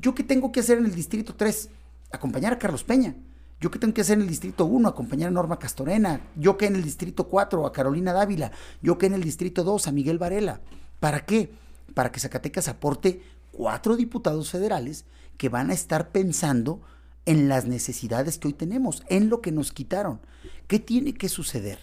[0.00, 1.68] ¿Yo qué tengo que hacer en el Distrito 3?
[2.10, 3.14] Acompañar a Carlos Peña.
[3.60, 4.88] ¿Yo qué tengo que hacer en el Distrito 1?
[4.88, 6.22] Acompañar a Norma Castorena.
[6.36, 7.66] ¿Yo qué en el Distrito 4?
[7.66, 8.50] A Carolina Dávila.
[8.80, 9.88] ¿Yo qué en el Distrito 2?
[9.88, 10.62] A Miguel Varela.
[11.00, 11.52] ¿Para qué?
[11.92, 13.20] Para que Zacatecas aporte
[13.52, 15.04] cuatro diputados federales
[15.36, 16.80] que van a estar pensando
[17.26, 20.20] en las necesidades que hoy tenemos, en lo que nos quitaron.
[20.66, 21.78] ¿Qué tiene que suceder?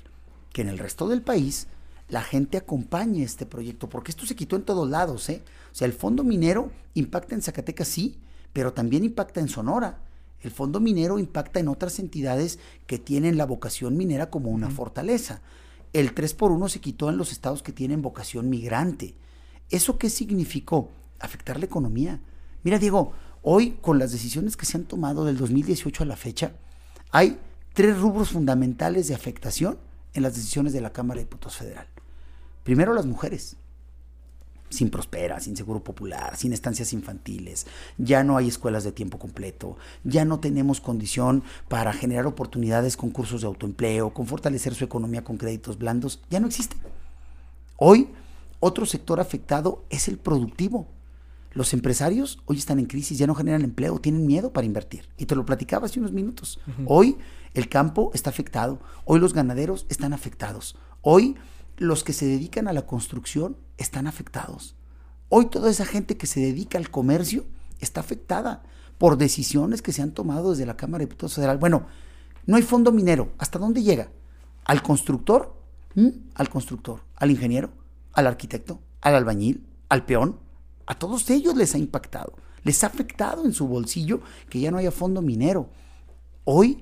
[0.53, 1.67] Que en el resto del país
[2.09, 5.43] la gente acompañe este proyecto, porque esto se quitó en todos lados, ¿eh?
[5.71, 8.19] O sea, el fondo minero impacta en Zacatecas, sí,
[8.53, 9.99] pero también impacta en Sonora.
[10.41, 15.41] El fondo minero impacta en otras entidades que tienen la vocación minera como una fortaleza.
[15.93, 19.15] El 3 por 1 se quitó en los estados que tienen vocación migrante.
[19.69, 20.91] ¿Eso qué significó?
[21.19, 22.21] Afectar la economía.
[22.63, 23.13] Mira, Diego,
[23.49, 26.51] Hoy, con las decisiones que se han tomado del 2018 a la fecha,
[27.11, 27.39] hay
[27.73, 29.77] tres rubros fundamentales de afectación
[30.13, 31.87] en las decisiones de la Cámara de Diputados Federal.
[32.67, 33.55] Primero, las mujeres.
[34.69, 37.65] Sin prospera, sin seguro popular, sin estancias infantiles,
[37.97, 43.11] ya no hay escuelas de tiempo completo, ya no tenemos condición para generar oportunidades con
[43.11, 46.75] cursos de autoempleo, con fortalecer su economía con créditos blandos, ya no existe.
[47.77, 48.09] Hoy,
[48.59, 50.89] otro sector afectado es el productivo.
[51.53, 55.07] Los empresarios hoy están en crisis, ya no generan empleo, tienen miedo para invertir.
[55.17, 56.59] Y te lo platicaba hace unos minutos.
[56.85, 57.17] Hoy
[57.53, 61.37] el campo está afectado, hoy los ganaderos están afectados, hoy
[61.77, 64.75] los que se dedican a la construcción están afectados.
[65.29, 67.45] Hoy toda esa gente que se dedica al comercio
[67.79, 68.63] está afectada
[68.97, 71.57] por decisiones que se han tomado desde la Cámara de Diputados Federal.
[71.57, 71.85] Bueno,
[72.45, 73.31] no hay fondo minero.
[73.37, 74.09] ¿Hasta dónde llega?
[74.65, 75.55] ¿Al constructor?
[75.95, 76.09] ¿Mm?
[76.35, 77.01] Al constructor.
[77.15, 77.71] ¿Al ingeniero?
[78.13, 78.79] ¿Al arquitecto?
[79.01, 79.67] ¿Al albañil?
[79.89, 80.39] ¿Al peón?
[80.87, 84.77] A todos ellos les ha impactado, les ha afectado en su bolsillo que ya no
[84.77, 85.69] haya fondo minero.
[86.45, 86.81] Hoy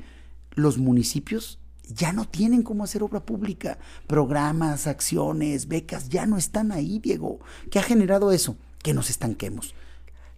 [0.51, 1.59] los municipios
[1.93, 3.77] ya no tienen cómo hacer obra pública.
[4.07, 7.39] Programas, acciones, becas, ya no están ahí, Diego.
[7.71, 8.55] ¿Qué ha generado eso?
[8.81, 9.75] Que nos estanquemos.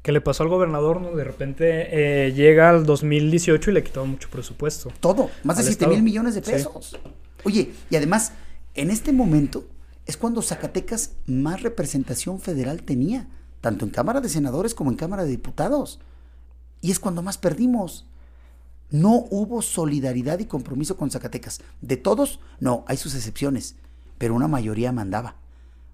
[0.02, 1.16] ¿Qué le pasó al gobernador, ¿no?
[1.16, 4.92] De repente eh, llega al 2018 y le quitó mucho presupuesto.
[5.00, 6.98] Todo, más de 7 mil millones de pesos.
[7.44, 8.32] Oye, y además,
[8.74, 9.66] en este momento
[10.06, 13.28] es cuando Zacatecas más representación federal tenía
[13.60, 16.00] tanto en Cámara de Senadores como en Cámara de Diputados.
[16.80, 18.06] Y es cuando más perdimos.
[18.90, 21.62] No hubo solidaridad y compromiso con Zacatecas.
[21.82, 23.76] De todos, no, hay sus excepciones,
[24.18, 25.36] pero una mayoría mandaba.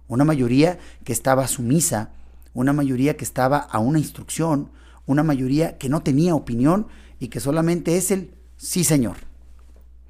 [0.07, 2.11] Una mayoría que estaba sumisa,
[2.53, 4.69] una mayoría que estaba a una instrucción,
[5.05, 6.87] una mayoría que no tenía opinión
[7.19, 9.17] y que solamente es el sí, señor.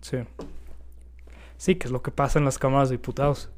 [0.01, 0.17] Sí.
[1.57, 3.49] Sí, que es lo que pasa en las cámaras de diputados.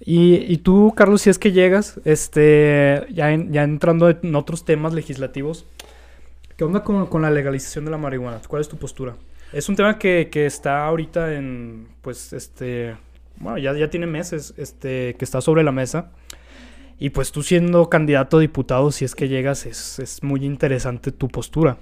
[0.00, 5.66] Y, tú, Carlos, si es que llegas, este, ya, ya entrando en otros temas legislativos,
[6.56, 8.40] ¿qué onda con, la legalización de la marihuana?
[8.46, 9.16] ¿Cuál es tu postura?
[9.52, 12.96] Es un tema que, está ahorita en, pues, este,
[13.36, 16.12] bueno, ya, ya tiene meses, este, que está sobre la mesa.
[16.98, 21.10] Y pues tú siendo candidato a diputado, si es que llegas, es, es muy interesante
[21.10, 21.76] tu postura.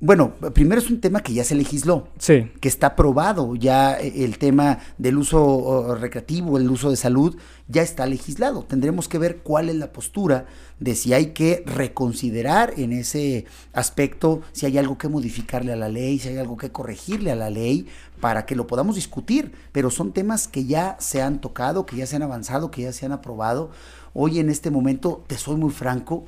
[0.00, 2.52] Bueno, primero es un tema que ya se legisló, sí.
[2.60, 7.36] que está aprobado, ya eh, el tema del uso recreativo, el uso de salud,
[7.66, 8.62] ya está legislado.
[8.62, 10.46] Tendremos que ver cuál es la postura
[10.78, 15.88] de si hay que reconsiderar en ese aspecto, si hay algo que modificarle a la
[15.88, 17.88] ley, si hay algo que corregirle a la ley,
[18.20, 19.50] para que lo podamos discutir.
[19.72, 22.92] Pero son temas que ya se han tocado, que ya se han avanzado, que ya
[22.92, 23.72] se han aprobado.
[24.14, 26.24] Hoy en este momento, te soy muy franco,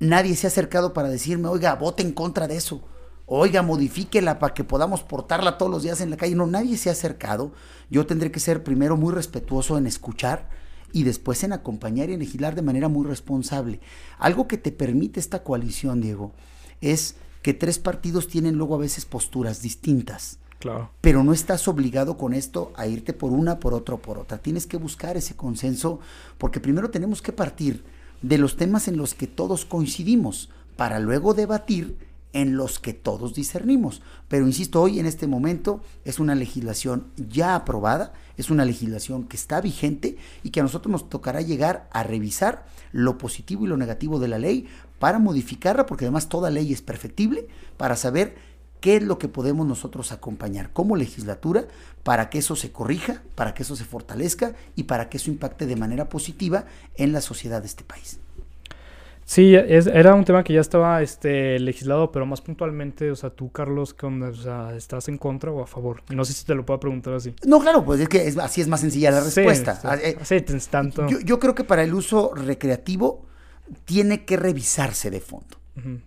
[0.00, 2.82] nadie se ha acercado para decirme, oiga, vote en contra de eso.
[3.26, 6.34] Oiga, modifíquela para que podamos portarla todos los días en la calle.
[6.34, 7.52] No, nadie se ha acercado.
[7.90, 10.48] Yo tendré que ser primero muy respetuoso en escuchar
[10.92, 13.80] y después en acompañar y en legislar de manera muy responsable.
[14.18, 16.32] Algo que te permite esta coalición, Diego,
[16.80, 20.38] es que tres partidos tienen luego a veces posturas distintas.
[20.58, 20.90] Claro.
[21.02, 24.38] Pero no estás obligado con esto a irte por una, por otra por otra.
[24.38, 26.00] Tienes que buscar ese consenso
[26.38, 27.84] porque primero tenemos que partir
[28.22, 31.96] de los temas en los que todos coincidimos, para luego debatir
[32.32, 34.02] en los que todos discernimos.
[34.28, 39.36] Pero insisto, hoy en este momento es una legislación ya aprobada, es una legislación que
[39.36, 43.76] está vigente y que a nosotros nos tocará llegar a revisar lo positivo y lo
[43.76, 48.36] negativo de la ley para modificarla, porque además toda ley es perfectible, para saber
[48.80, 51.66] qué es lo que podemos nosotros acompañar como legislatura
[52.02, 55.66] para que eso se corrija, para que eso se fortalezca y para que eso impacte
[55.66, 56.66] de manera positiva
[56.96, 58.20] en la sociedad de este país.
[59.28, 63.52] Sí, era un tema que ya estaba este, legislado, pero más puntualmente, o sea, tú,
[63.52, 66.02] Carlos, O sea, ¿estás en contra o a favor?
[66.08, 67.34] No sé si te lo puedo preguntar así.
[67.44, 69.78] No, claro, pues es que así es más sencilla la respuesta.
[70.24, 71.06] Sí, eh, tanto.
[71.08, 73.26] Yo, yo creo que para el uso recreativo
[73.84, 75.57] tiene que revisarse de fondo.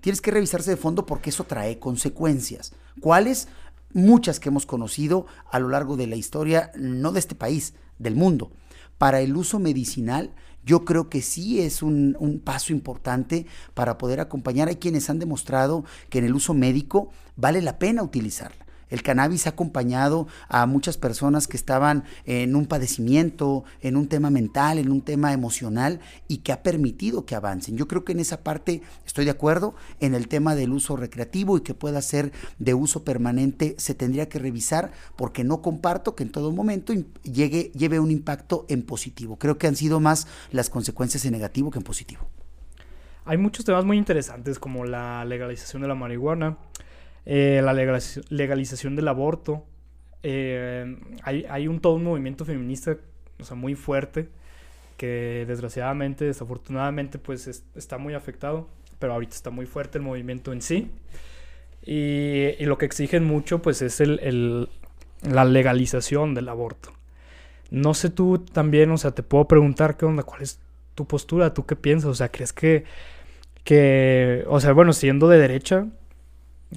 [0.02, 2.74] Tienes que revisarse de fondo porque eso trae consecuencias.
[3.00, 3.48] ¿Cuáles?
[3.94, 8.16] Muchas que hemos conocido a lo largo de la historia, no de este país, del
[8.16, 8.52] mundo.
[8.98, 14.20] Para el uso medicinal, yo creo que sí es un, un, paso importante para poder
[14.20, 14.68] acompañar.
[14.68, 18.66] Hay quienes han demostrado que en el uso médico vale la pena utilizarla.
[18.92, 24.30] El cannabis ha acompañado a muchas personas que estaban en un padecimiento, en un tema
[24.30, 27.78] mental, en un tema emocional y que ha permitido que avancen.
[27.78, 29.74] Yo creo que en esa parte estoy de acuerdo.
[30.00, 34.30] En el tema del uso recreativo y que pueda ser de uso permanente se tendría
[34.30, 39.38] que revisar porque no comparto que en todo momento llegue, lleve un impacto en positivo.
[39.38, 42.28] Creo que han sido más las consecuencias en negativo que en positivo.
[43.24, 46.58] Hay muchos temas muy interesantes como la legalización de la marihuana,
[47.26, 49.66] eh, la legalización del aborto.
[50.24, 52.96] Eh, hay, un todo un movimiento feminista
[53.40, 54.30] o sea, muy fuerte
[54.98, 58.68] que desgraciadamente, desafortunadamente, pues está muy afectado,
[59.00, 60.92] pero ahorita está muy fuerte el movimiento en sí.
[61.84, 64.70] Y, lo que exigen mucho, pues es el,
[65.24, 66.92] la legalización del aborto.
[67.72, 70.60] No sé tú también, o sea, te puedo preguntar qué onda, cuál es
[70.94, 72.84] tu postura, tú qué piensas, o sea, ¿crees que,
[73.64, 75.88] que o sea, bueno, siendo de derecha,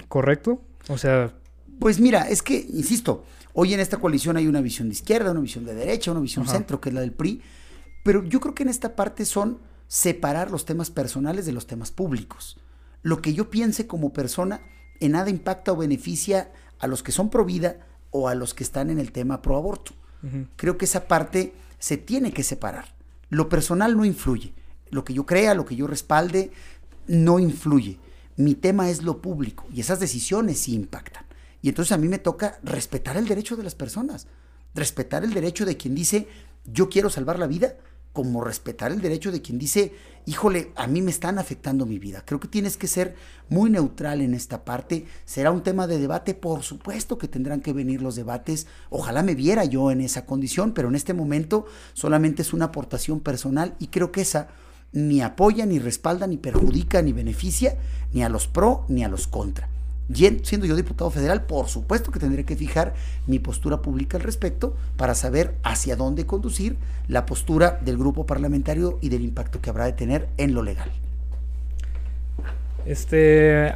[0.07, 0.61] ¿Correcto?
[0.89, 1.33] O sea...
[1.79, 5.41] Pues mira, es que, insisto, hoy en esta coalición hay una visión de izquierda, una
[5.41, 7.41] visión de derecha, una visión centro, que es la del PRI,
[8.03, 11.91] pero yo creo que en esta parte son separar los temas personales de los temas
[11.91, 12.57] públicos.
[13.01, 14.61] Lo que yo piense como persona
[14.99, 18.63] en nada impacta o beneficia a los que son pro vida o a los que
[18.63, 19.93] están en el tema pro aborto.
[20.55, 22.95] Creo que esa parte se tiene que separar.
[23.29, 24.53] Lo personal no influye.
[24.89, 26.51] Lo que yo crea, lo que yo respalde,
[27.05, 27.99] no influye.
[28.37, 31.25] Mi tema es lo público y esas decisiones sí impactan.
[31.61, 34.27] Y entonces a mí me toca respetar el derecho de las personas,
[34.73, 36.27] respetar el derecho de quien dice,
[36.65, 37.75] yo quiero salvar la vida,
[38.15, 39.93] como respetar el derecho de quien dice,
[40.25, 42.23] híjole, a mí me están afectando mi vida.
[42.25, 43.15] Creo que tienes que ser
[43.49, 45.05] muy neutral en esta parte.
[45.25, 48.67] Será un tema de debate, por supuesto que tendrán que venir los debates.
[48.89, 53.19] Ojalá me viera yo en esa condición, pero en este momento solamente es una aportación
[53.19, 54.47] personal y creo que esa
[54.91, 57.75] ni apoya, ni respalda, ni perjudica, ni beneficia,
[58.13, 59.67] ni a los pro, ni a los contra.
[60.11, 62.93] siendo yo diputado federal, por supuesto que tendré que fijar
[63.27, 66.77] mi postura pública al respecto para saber hacia dónde conducir
[67.07, 70.91] la postura del grupo parlamentario y del impacto que habrá de tener en lo legal.
[72.85, 73.75] Este.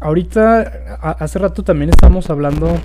[0.00, 2.78] Ahorita, hace rato también estamos hablando.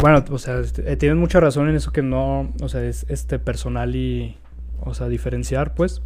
[0.00, 3.38] Bueno, o sea, este, tienes mucha razón en eso que no, o sea, es este
[3.38, 4.36] personal y,
[4.84, 6.02] o sea, diferenciar, pues.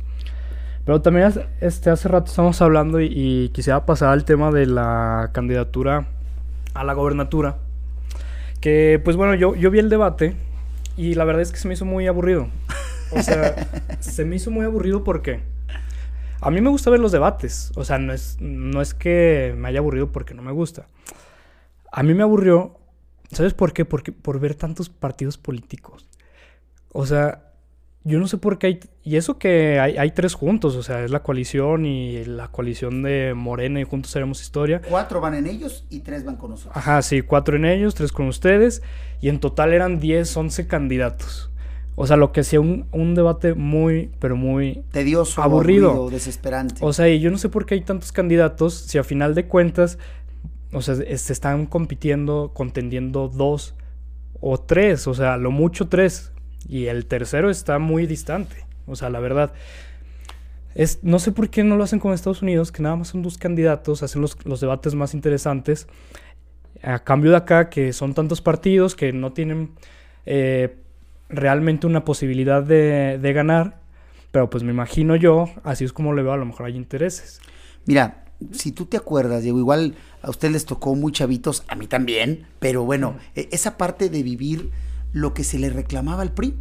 [0.85, 6.07] Pero también este, hace rato estamos hablando y, quisiera pasar al tema de la candidatura
[6.74, 7.59] a la gobernatura.
[8.61, 10.37] Que, pues bueno, yo, yo vi el debate
[10.97, 12.49] y la verdad es que se me hizo muy aburrido.
[13.11, 13.68] O sea,
[14.01, 15.41] se me hizo muy aburrido porque
[16.41, 17.72] a mí me gusta ver los debates.
[17.74, 20.87] O sea, no es, no es que me haya aburrido porque no me gusta.
[21.91, 22.79] A mí me aburrió,
[23.33, 23.85] ¿sabes por qué?
[23.85, 26.07] Porque por ver tantos partidos políticos.
[26.93, 27.46] O sea,
[28.07, 28.81] yo no sé por qué hay...
[29.03, 33.03] Y eso que hay, hay, tres juntos, o sea, es la coalición y la coalición
[33.03, 34.81] de Morena y Juntos Haremos Historia.
[34.89, 36.77] Cuatro van en ellos y tres van con nosotros.
[36.77, 38.81] Ajá, sí, cuatro en ellos, tres con ustedes.
[39.21, 41.51] Y en total eran 10, 11 candidatos.
[41.97, 44.85] O sea, lo que hacía un, un debate muy, pero muy...
[44.93, 46.77] Tedioso, aburrido, desesperante.
[46.83, 49.47] O sea, y yo no sé por qué hay tantos candidatos si a final de
[49.47, 49.99] cuentas,
[50.73, 53.75] o sea, se están compitiendo, contendiendo dos
[54.41, 56.33] o tres, o sea, lo mucho tres.
[56.69, 58.67] Y el tercero está muy distante.
[58.87, 59.53] O sea, la verdad.
[60.75, 63.23] Es, no sé por qué no lo hacen con Estados Unidos, que nada más son
[63.23, 65.87] dos candidatos, hacen los, los debates más interesantes.
[66.83, 69.71] A cambio de acá, que son tantos partidos que no tienen
[70.27, 70.77] eh,
[71.29, 73.81] realmente una posibilidad de, de, ganar,
[74.33, 77.41] pero pues me imagino yo, así es como le veo, a lo mejor hay intereses.
[77.87, 81.87] Mira, si tú te acuerdas, Diego, igual a usted les tocó muy chavitos, a mí
[81.87, 84.71] también, pero bueno, e, esa parte de vivir
[85.17, 86.55] lo que se le reclamaba al PRI.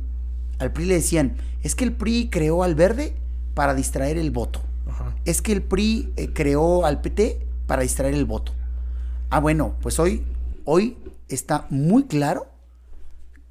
[0.60, 3.14] Al PRI le decían, es que el PRI creó al verde
[3.54, 4.62] para distraer el voto.
[5.26, 8.54] Es que el PRI eh, creó al PT para distraer el voto.
[9.30, 10.24] Ah, bueno, pues hoy,
[10.64, 10.98] hoy
[11.28, 12.48] está muy claro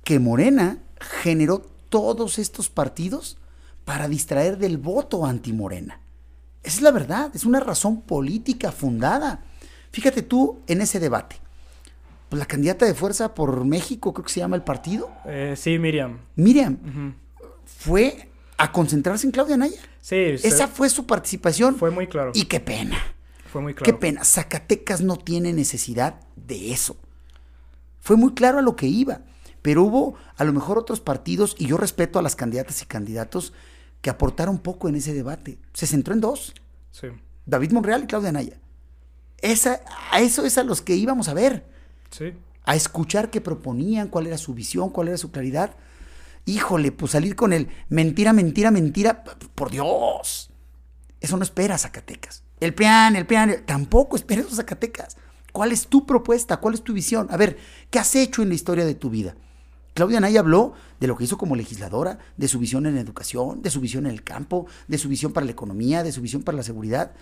[0.04, 0.78] que Morena
[1.20, 1.58] generó
[1.90, 3.36] todos estos partidos
[3.84, 6.00] para distraer del voto anti-Morena.
[6.62, 9.44] Esa es la verdad, es una razón política fundada.
[9.92, 11.43] Fíjate tú en ese debate.
[12.34, 15.08] Pues la candidata de Fuerza por México, creo que se llama el partido.
[15.24, 16.18] Eh, sí, Miriam.
[16.34, 17.14] Miriam.
[17.64, 19.80] Fue a concentrarse en Claudia Naya.
[20.00, 20.16] Sí.
[20.16, 21.76] Esa fue su participación.
[21.76, 22.32] Fue muy claro.
[22.34, 22.98] Y qué pena.
[23.52, 23.84] Fue muy claro.
[23.84, 24.24] Qué pena.
[24.24, 26.96] Zacatecas no tiene necesidad de eso.
[28.00, 29.20] Fue muy claro a lo que iba.
[29.62, 33.52] Pero hubo a lo mejor otros partidos, y yo respeto a las candidatas y candidatos,
[34.00, 35.58] que aportaron poco en ese debate.
[35.72, 36.52] Se centró en dos.
[36.90, 37.06] Sí.
[37.46, 38.58] David Monreal y Claudia Naya.
[39.38, 41.72] Esa, a eso es a los que íbamos a ver.
[42.64, 45.76] A escuchar qué proponían, cuál era su visión, cuál era su claridad.
[46.46, 49.24] Híjole, pues salir con el mentira, mentira, mentira.
[49.54, 50.50] Por Dios.
[51.20, 52.42] Eso no espera Zacatecas.
[52.60, 55.16] El PRIAN, el PRIAN, tampoco espera eso Zacatecas.
[55.52, 56.56] ¿Cuál es tu propuesta?
[56.58, 57.28] ¿Cuál es tu visión?
[57.30, 57.56] A ver,
[57.90, 59.36] ¿qué has hecho en la historia de tu vida?
[59.94, 63.70] Claudia Naya habló de lo que hizo como legisladora, de su visión en educación, de
[63.70, 66.56] su visión en el campo, de su visión para la economía, de su visión para
[66.56, 67.12] la seguridad.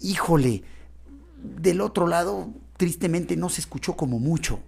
[0.00, 0.62] Híjole,
[1.42, 4.60] del otro lado, tristemente no se escuchó como mucho.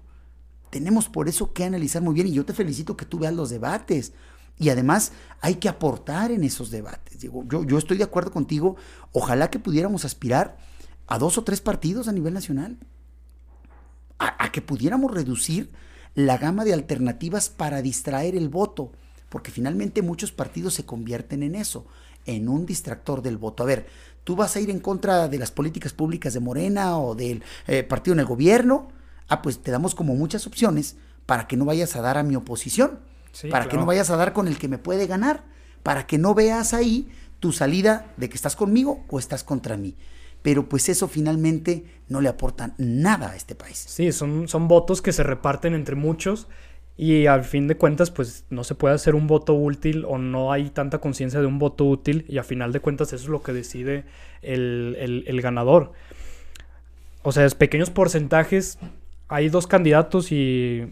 [0.71, 3.51] Tenemos por eso que analizar muy bien y yo te felicito que tú veas los
[3.51, 4.13] debates.
[4.59, 7.19] Y además hay que aportar en esos debates.
[7.21, 8.77] Yo, yo estoy de acuerdo contigo.
[9.13, 10.57] Ojalá que pudiéramos aspirar
[11.07, 12.79] a dos o tres partidos a nivel nacional.
[14.19, 15.71] a que pudiéramos reducir
[16.17, 18.93] la gama de alternativas para distraer el voto,
[19.29, 21.87] porque finalmente muchos partidos se convierten en eso,
[22.25, 23.63] en un distractor del voto.
[23.63, 23.87] A ver,
[24.27, 27.85] tú vas a ir en contra de las políticas públicas de Morena o del eh,
[27.85, 28.89] partido en el gobierno,
[29.29, 30.97] ah, pues te damos como muchas opciones
[31.27, 32.99] para que no vayas a dar a mi oposición,
[33.53, 35.45] para que no vayas a dar con el que me puede ganar,
[35.85, 37.09] para que no veas ahí
[37.39, 39.95] tu salida de que estás conmigo o estás contra mí.
[40.43, 43.85] Pero pues eso finalmente no le aporta nada a este país.
[43.87, 46.49] Sí, son, son votos que se reparten entre muchos
[46.97, 50.53] y al fin de cuentas pues no se puede hacer un voto útil o no
[50.53, 53.43] hay tanta conciencia de un voto útil y a final de cuentas eso es lo
[53.43, 54.05] que decide
[54.43, 55.93] el, el ganador.
[57.23, 58.79] O sea, es pequeños porcentajes
[59.29, 60.87] hay dos candidatos y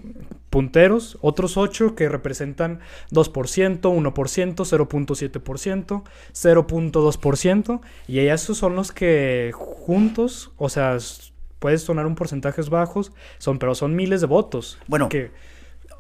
[0.51, 2.81] punteros, otros ocho que representan
[3.13, 6.03] 2%, 1%, 0.7%,
[6.33, 10.99] 0.2%, y esos son los que juntos, o sea,
[11.61, 14.79] puedes sonar un porcentajes bajos, son, pero son miles de votos.
[14.89, 15.31] Bueno, que,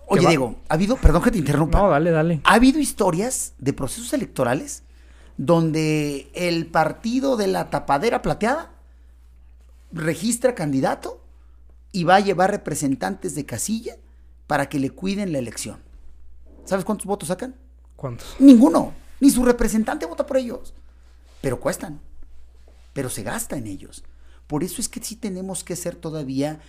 [0.07, 1.79] oye Diego, ha habido, perdón que te interrumpa.
[1.79, 2.41] No, dale, dale.
[2.45, 4.83] Ha habido historias de procesos electorales
[5.37, 8.71] donde el partido de la tapadera plateada
[9.93, 11.21] registra candidato
[11.93, 13.97] y va a llevar representantes de casilla
[14.47, 15.79] para que le cuiden la elección.
[16.65, 17.55] ¿Sabes cuántos votos sacan?
[17.97, 18.37] ¿Cuántos?
[18.39, 18.93] Ninguno.
[19.21, 20.75] Ni su representante vota por ellos.
[21.41, 22.01] Pero cuestan.
[22.93, 24.05] Pero se gasta en ellos.
[24.47, 26.61] Por eso es que sí tenemos que ser todavía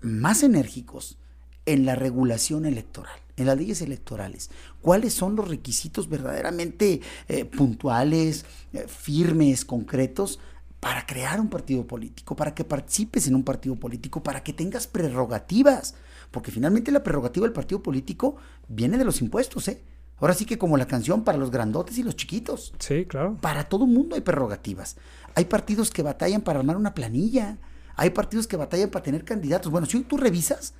[0.00, 1.18] más enérgicos
[1.66, 4.50] en la regulación electoral, en las leyes electorales.
[4.80, 10.38] ¿Cuáles son los requisitos verdaderamente eh, puntuales, eh, firmes, concretos
[10.80, 14.86] para crear un partido político, para que participes en un partido político, para que tengas
[14.86, 15.94] prerrogativas,
[16.30, 18.36] porque finalmente la prerrogativa del partido político
[18.66, 19.82] viene de los impuestos, ¿eh?
[20.20, 22.74] Ahora sí que como la canción para los grandotes y los chiquitos.
[22.78, 23.38] Sí, claro.
[23.40, 24.96] Para todo mundo hay prerrogativas.
[25.34, 27.56] Hay partidos que batallan para armar una planilla,
[27.96, 29.72] hay partidos que batallan para tener candidatos.
[29.72, 30.74] Bueno, si tú revisas,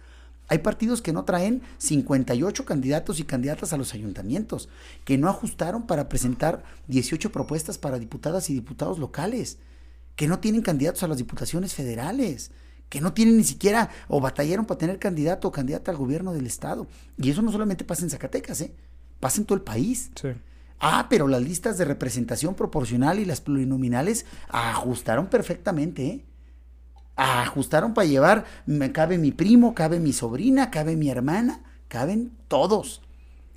[0.50, 4.68] hay partidos que no traen 58 candidatos y candidatas a los ayuntamientos,
[5.04, 9.58] que no ajustaron para presentar 18 propuestas para diputadas y diputados locales
[10.16, 12.50] que no tienen candidatos a las diputaciones federales,
[12.88, 16.46] que no tienen ni siquiera o batallaron para tener candidato o candidata al gobierno del
[16.46, 16.88] estado.
[17.16, 18.74] Y eso no solamente pasa en Zacatecas, ¿eh?
[19.20, 20.10] pasa en todo el país.
[20.20, 20.28] Sí.
[20.80, 26.24] Ah, pero las listas de representación proporcional y las plurinominales ajustaron perfectamente, ¿eh?
[27.20, 33.02] Ajustaron para llevar, me cabe mi primo, cabe mi sobrina, cabe mi hermana, caben todos.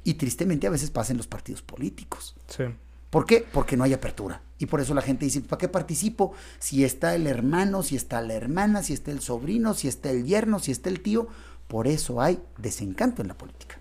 [0.03, 2.36] Y tristemente a veces pasa en los partidos políticos.
[2.47, 2.64] Sí.
[3.09, 3.45] ¿Por qué?
[3.51, 4.41] Porque no hay apertura.
[4.57, 6.34] Y por eso la gente dice, ¿para qué participo?
[6.59, 10.26] Si está el hermano, si está la hermana, si está el sobrino, si está el
[10.26, 11.28] yerno, si está el tío.
[11.68, 13.80] Por eso hay desencanto en la política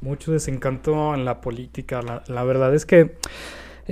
[0.00, 2.00] mucho desencanto en la política.
[2.26, 3.16] La, verdad es que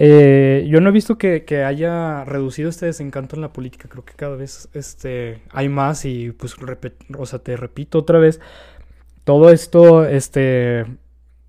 [0.01, 3.89] eh, yo no he visto que, haya reducido este desencanto en la política.
[3.89, 6.55] Creo que cada vez este, hay más y pues,
[7.19, 8.39] o sea, te repito otra vez,
[9.25, 10.87] todo esto este,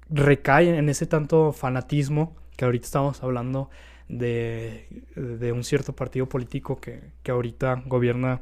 [0.09, 3.69] recae en ese tanto fanatismo que ahorita estamos hablando
[4.07, 4.87] de,
[5.53, 8.41] un cierto partido político que, que ahorita gobierna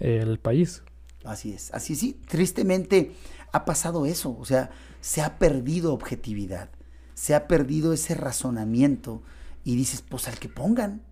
[0.00, 0.82] el país.
[1.24, 3.12] Así es, así sí, tristemente
[3.52, 4.70] ha pasado eso, o sea,
[5.02, 6.70] se ha perdido objetividad,
[7.18, 9.22] se ha perdido ese razonamiento
[9.64, 11.02] y dices, pues al que pongan,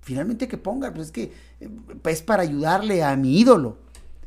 [0.00, 1.68] finalmente que pongan, pues es que eh,
[2.04, 3.76] es para ayudarle a mi ídolo,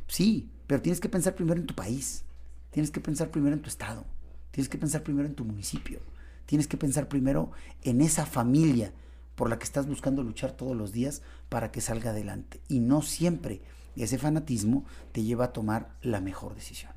[0.07, 2.25] sí, pero tienes que pensar primero en tu país,
[2.71, 4.03] tienes que pensar primero en tu estado,
[4.51, 6.01] tienes que pensar primero en tu municipio,
[6.45, 7.51] tienes que pensar primero
[7.83, 8.91] en esa familia
[9.35, 12.59] por la que estás buscando luchar todos los días para que salga adelante.
[12.67, 13.61] Y no siempre
[13.95, 16.91] ese fanatismo te lleva a tomar la mejor decisión.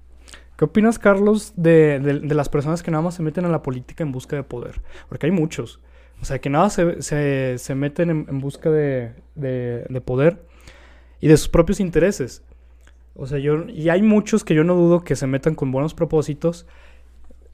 [0.56, 4.12] ¿Qué opinas, Carlos, de, las personas que nada más se meten a la política en
[4.12, 4.80] busca de poder?
[5.08, 5.80] Porque hay muchos.
[6.22, 10.46] O sea, que nada se, se, meten en, busca de, de, poder
[11.20, 12.42] y de sus propios intereses.
[13.14, 15.92] O sea, yo, y hay muchos que yo no dudo que se metan con buenos
[15.92, 16.66] propósitos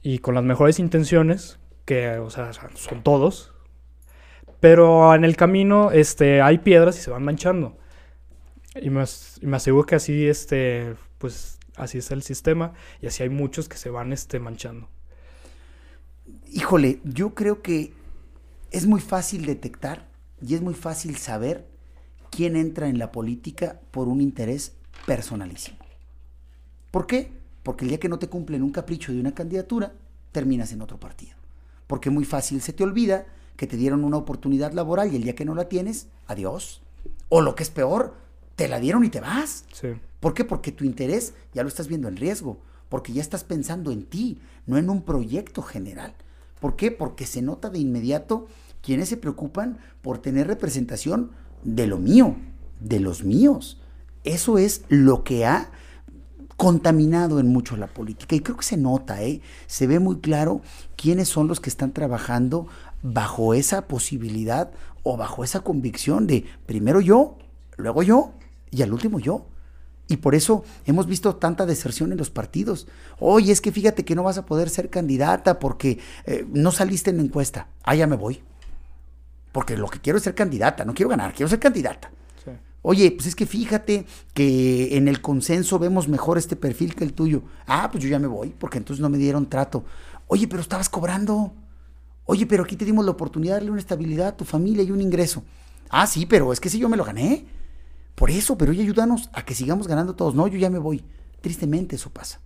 [0.01, 3.53] y con las mejores intenciones, que, o sea, son todos.
[4.61, 7.77] Pero en el camino este, hay piedras y se van manchando.
[8.81, 9.03] Y me,
[9.41, 13.69] y me aseguro que así, este, pues, así es el sistema y así hay muchos
[13.69, 14.89] que se van, este, manchando.
[16.51, 17.93] Híjole, yo creo que
[18.71, 20.07] es muy fácil detectar
[20.41, 21.67] y es muy fácil saber
[22.29, 24.73] quién entra en la política por un interés
[25.05, 25.77] personalísimo.
[26.91, 27.31] ¿Por qué?
[27.63, 29.93] Porque el día que no te cumplen un capricho de una candidatura,
[30.31, 31.35] terminas en otro partido.
[31.87, 35.35] Porque muy fácil se te olvida que te dieron una oportunidad laboral y el día
[35.35, 36.81] que no la tienes, adiós.
[37.29, 38.15] O lo que es peor,
[38.55, 39.65] te la dieron y te vas.
[39.71, 39.89] Sí.
[40.23, 40.45] ¿Por qué?
[40.45, 42.57] Porque tu interés ya lo estás viendo en riesgo,
[42.87, 46.15] porque ya estás pensando en ti, no en un proyecto general.
[46.61, 46.91] ¿Por qué?
[46.91, 48.47] Porque se nota de inmediato
[48.81, 51.31] quienes se preocupan por tener representación
[51.65, 52.37] de lo mío,
[52.79, 53.81] de los míos.
[54.23, 55.71] Eso es lo que ha
[56.55, 58.33] contaminado en mucho la política.
[58.33, 59.41] Y creo que se nota, ¿eh?
[59.67, 60.61] se ve muy claro
[60.95, 62.67] quiénes son los que están trabajando
[63.01, 64.71] bajo esa posibilidad
[65.03, 67.37] o bajo esa convicción de primero yo,
[67.75, 68.31] luego yo
[68.71, 69.47] y al último yo.
[70.07, 72.87] Y por eso hemos visto tanta deserción en los partidos.
[73.19, 77.09] Oye, es que fíjate que no vas a poder ser candidata porque eh, no saliste
[77.09, 77.67] en la encuesta.
[77.83, 78.43] Ah, ya me voy.
[79.51, 82.11] Porque lo que quiero es ser candidata, no quiero ganar, quiero ser candidata.
[82.85, 87.13] Oye, pues es que fíjate que en el consenso vemos mejor este perfil que el
[87.13, 87.43] tuyo.
[87.65, 89.85] Ah, pues yo ya me voy, porque entonces no me dieron trato.
[90.27, 91.53] Oye, pero estabas cobrando.
[92.25, 94.91] Oye, pero aquí te dimos la oportunidad de darle una estabilidad a tu familia y
[94.91, 95.45] un ingreso.
[95.89, 97.45] Ah, sí, pero es que si yo me lo gané.
[98.15, 100.35] Por eso, pero oye, ayúdanos a que sigamos ganando todos.
[100.35, 101.03] No, yo ya me voy.
[101.41, 102.39] Tristemente eso pasa.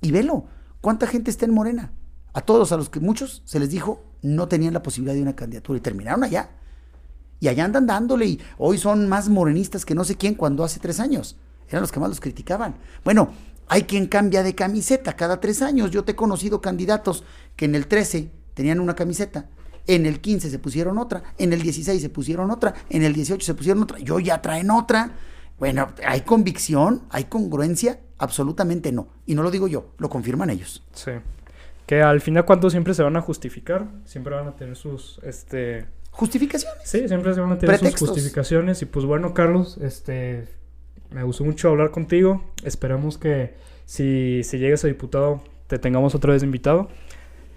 [0.00, 0.44] Y velo,
[0.80, 1.92] ¿cuánta gente está en Morena?
[2.32, 5.36] A todos, a los que muchos se les dijo no tenían la posibilidad de una
[5.36, 6.50] candidatura y terminaron allá.
[7.40, 10.78] Y allá andan dándole y hoy son más morenistas que no sé quién cuando hace
[10.78, 11.36] tres años.
[11.68, 12.76] Eran los que más los criticaban.
[13.02, 13.30] Bueno,
[13.68, 15.90] hay quien cambia de camiseta cada tres años.
[15.90, 17.24] Yo te he conocido candidatos
[17.56, 19.48] que en el 13 tenían una camiseta
[19.86, 23.44] en el 15 se pusieron otra, en el 16 se pusieron otra, en el 18
[23.44, 25.12] se pusieron otra, yo ya traen otra.
[25.58, 27.02] Bueno, ¿hay convicción?
[27.10, 28.00] ¿Hay congruencia?
[28.18, 29.08] Absolutamente no.
[29.26, 30.82] Y no lo digo yo, lo confirman ellos.
[30.94, 31.12] Sí.
[31.86, 35.86] Que al final cuando siempre se van a justificar, siempre van a tener sus este
[36.10, 36.82] justificaciones.
[36.84, 40.48] Sí, siempre se van a tener sus justificaciones y pues bueno, Carlos, este
[41.10, 42.44] me gustó mucho hablar contigo.
[42.64, 43.54] Esperamos que
[43.84, 46.88] si, si llegas a diputado te tengamos otra vez invitado.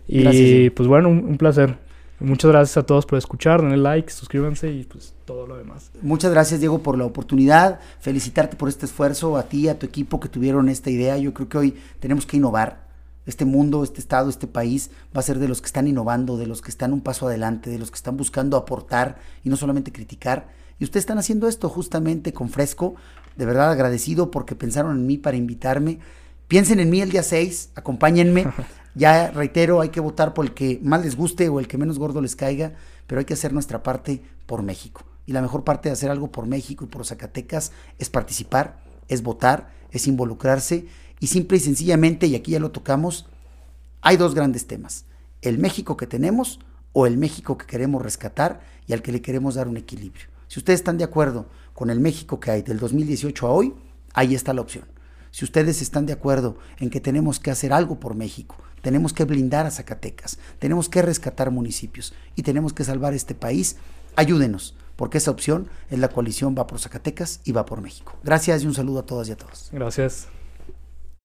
[0.07, 1.77] Y pues bueno, un placer.
[2.23, 5.91] Muchas gracias a todos por escuchar, denle like, suscríbanse y pues todo lo demás.
[6.01, 10.21] Muchas gracias Diego por la oportunidad, felicitarte por este esfuerzo, a ti, a tu equipo
[10.21, 11.17] que tuvieron esta idea.
[11.17, 12.87] Yo creo que hoy tenemos que innovar.
[13.25, 16.47] Este mundo, este estado, este país va a ser de los que están innovando, de
[16.47, 19.91] los que están un paso adelante, de los que están buscando aportar y no solamente
[19.91, 20.47] criticar.
[20.79, 22.95] Y ustedes están haciendo esto justamente con fresco.
[23.35, 25.99] De verdad agradecido porque pensaron en mí para invitarme.
[26.47, 28.45] Piensen en mí el día 6, acompáñenme.
[28.95, 31.97] Ya reitero, hay que votar por el que más les guste o el que menos
[31.97, 32.73] gordo les caiga,
[33.07, 35.03] pero hay que hacer nuestra parte por México.
[35.25, 39.23] Y la mejor parte de hacer algo por México y por Zacatecas es participar, es
[39.23, 40.85] votar, es involucrarse
[41.19, 43.25] y simple y sencillamente, y aquí ya lo tocamos,
[44.01, 45.05] hay dos grandes temas.
[45.41, 46.59] ¿El México que tenemos
[46.91, 50.27] o el México que queremos rescatar y al que le queremos dar un equilibrio?
[50.47, 53.73] Si ustedes están de acuerdo con el México que hay del 2018 a hoy,
[54.13, 54.85] ahí está la opción.
[55.31, 59.23] Si ustedes están de acuerdo en que tenemos que hacer algo por México, tenemos que
[59.23, 63.77] blindar a Zacatecas, tenemos que rescatar municipios y tenemos que salvar este país,
[64.15, 68.15] ayúdenos, porque esa opción es la coalición Va por Zacatecas y Va por México.
[68.23, 69.69] Gracias y un saludo a todas y a todos.
[69.71, 70.27] Gracias.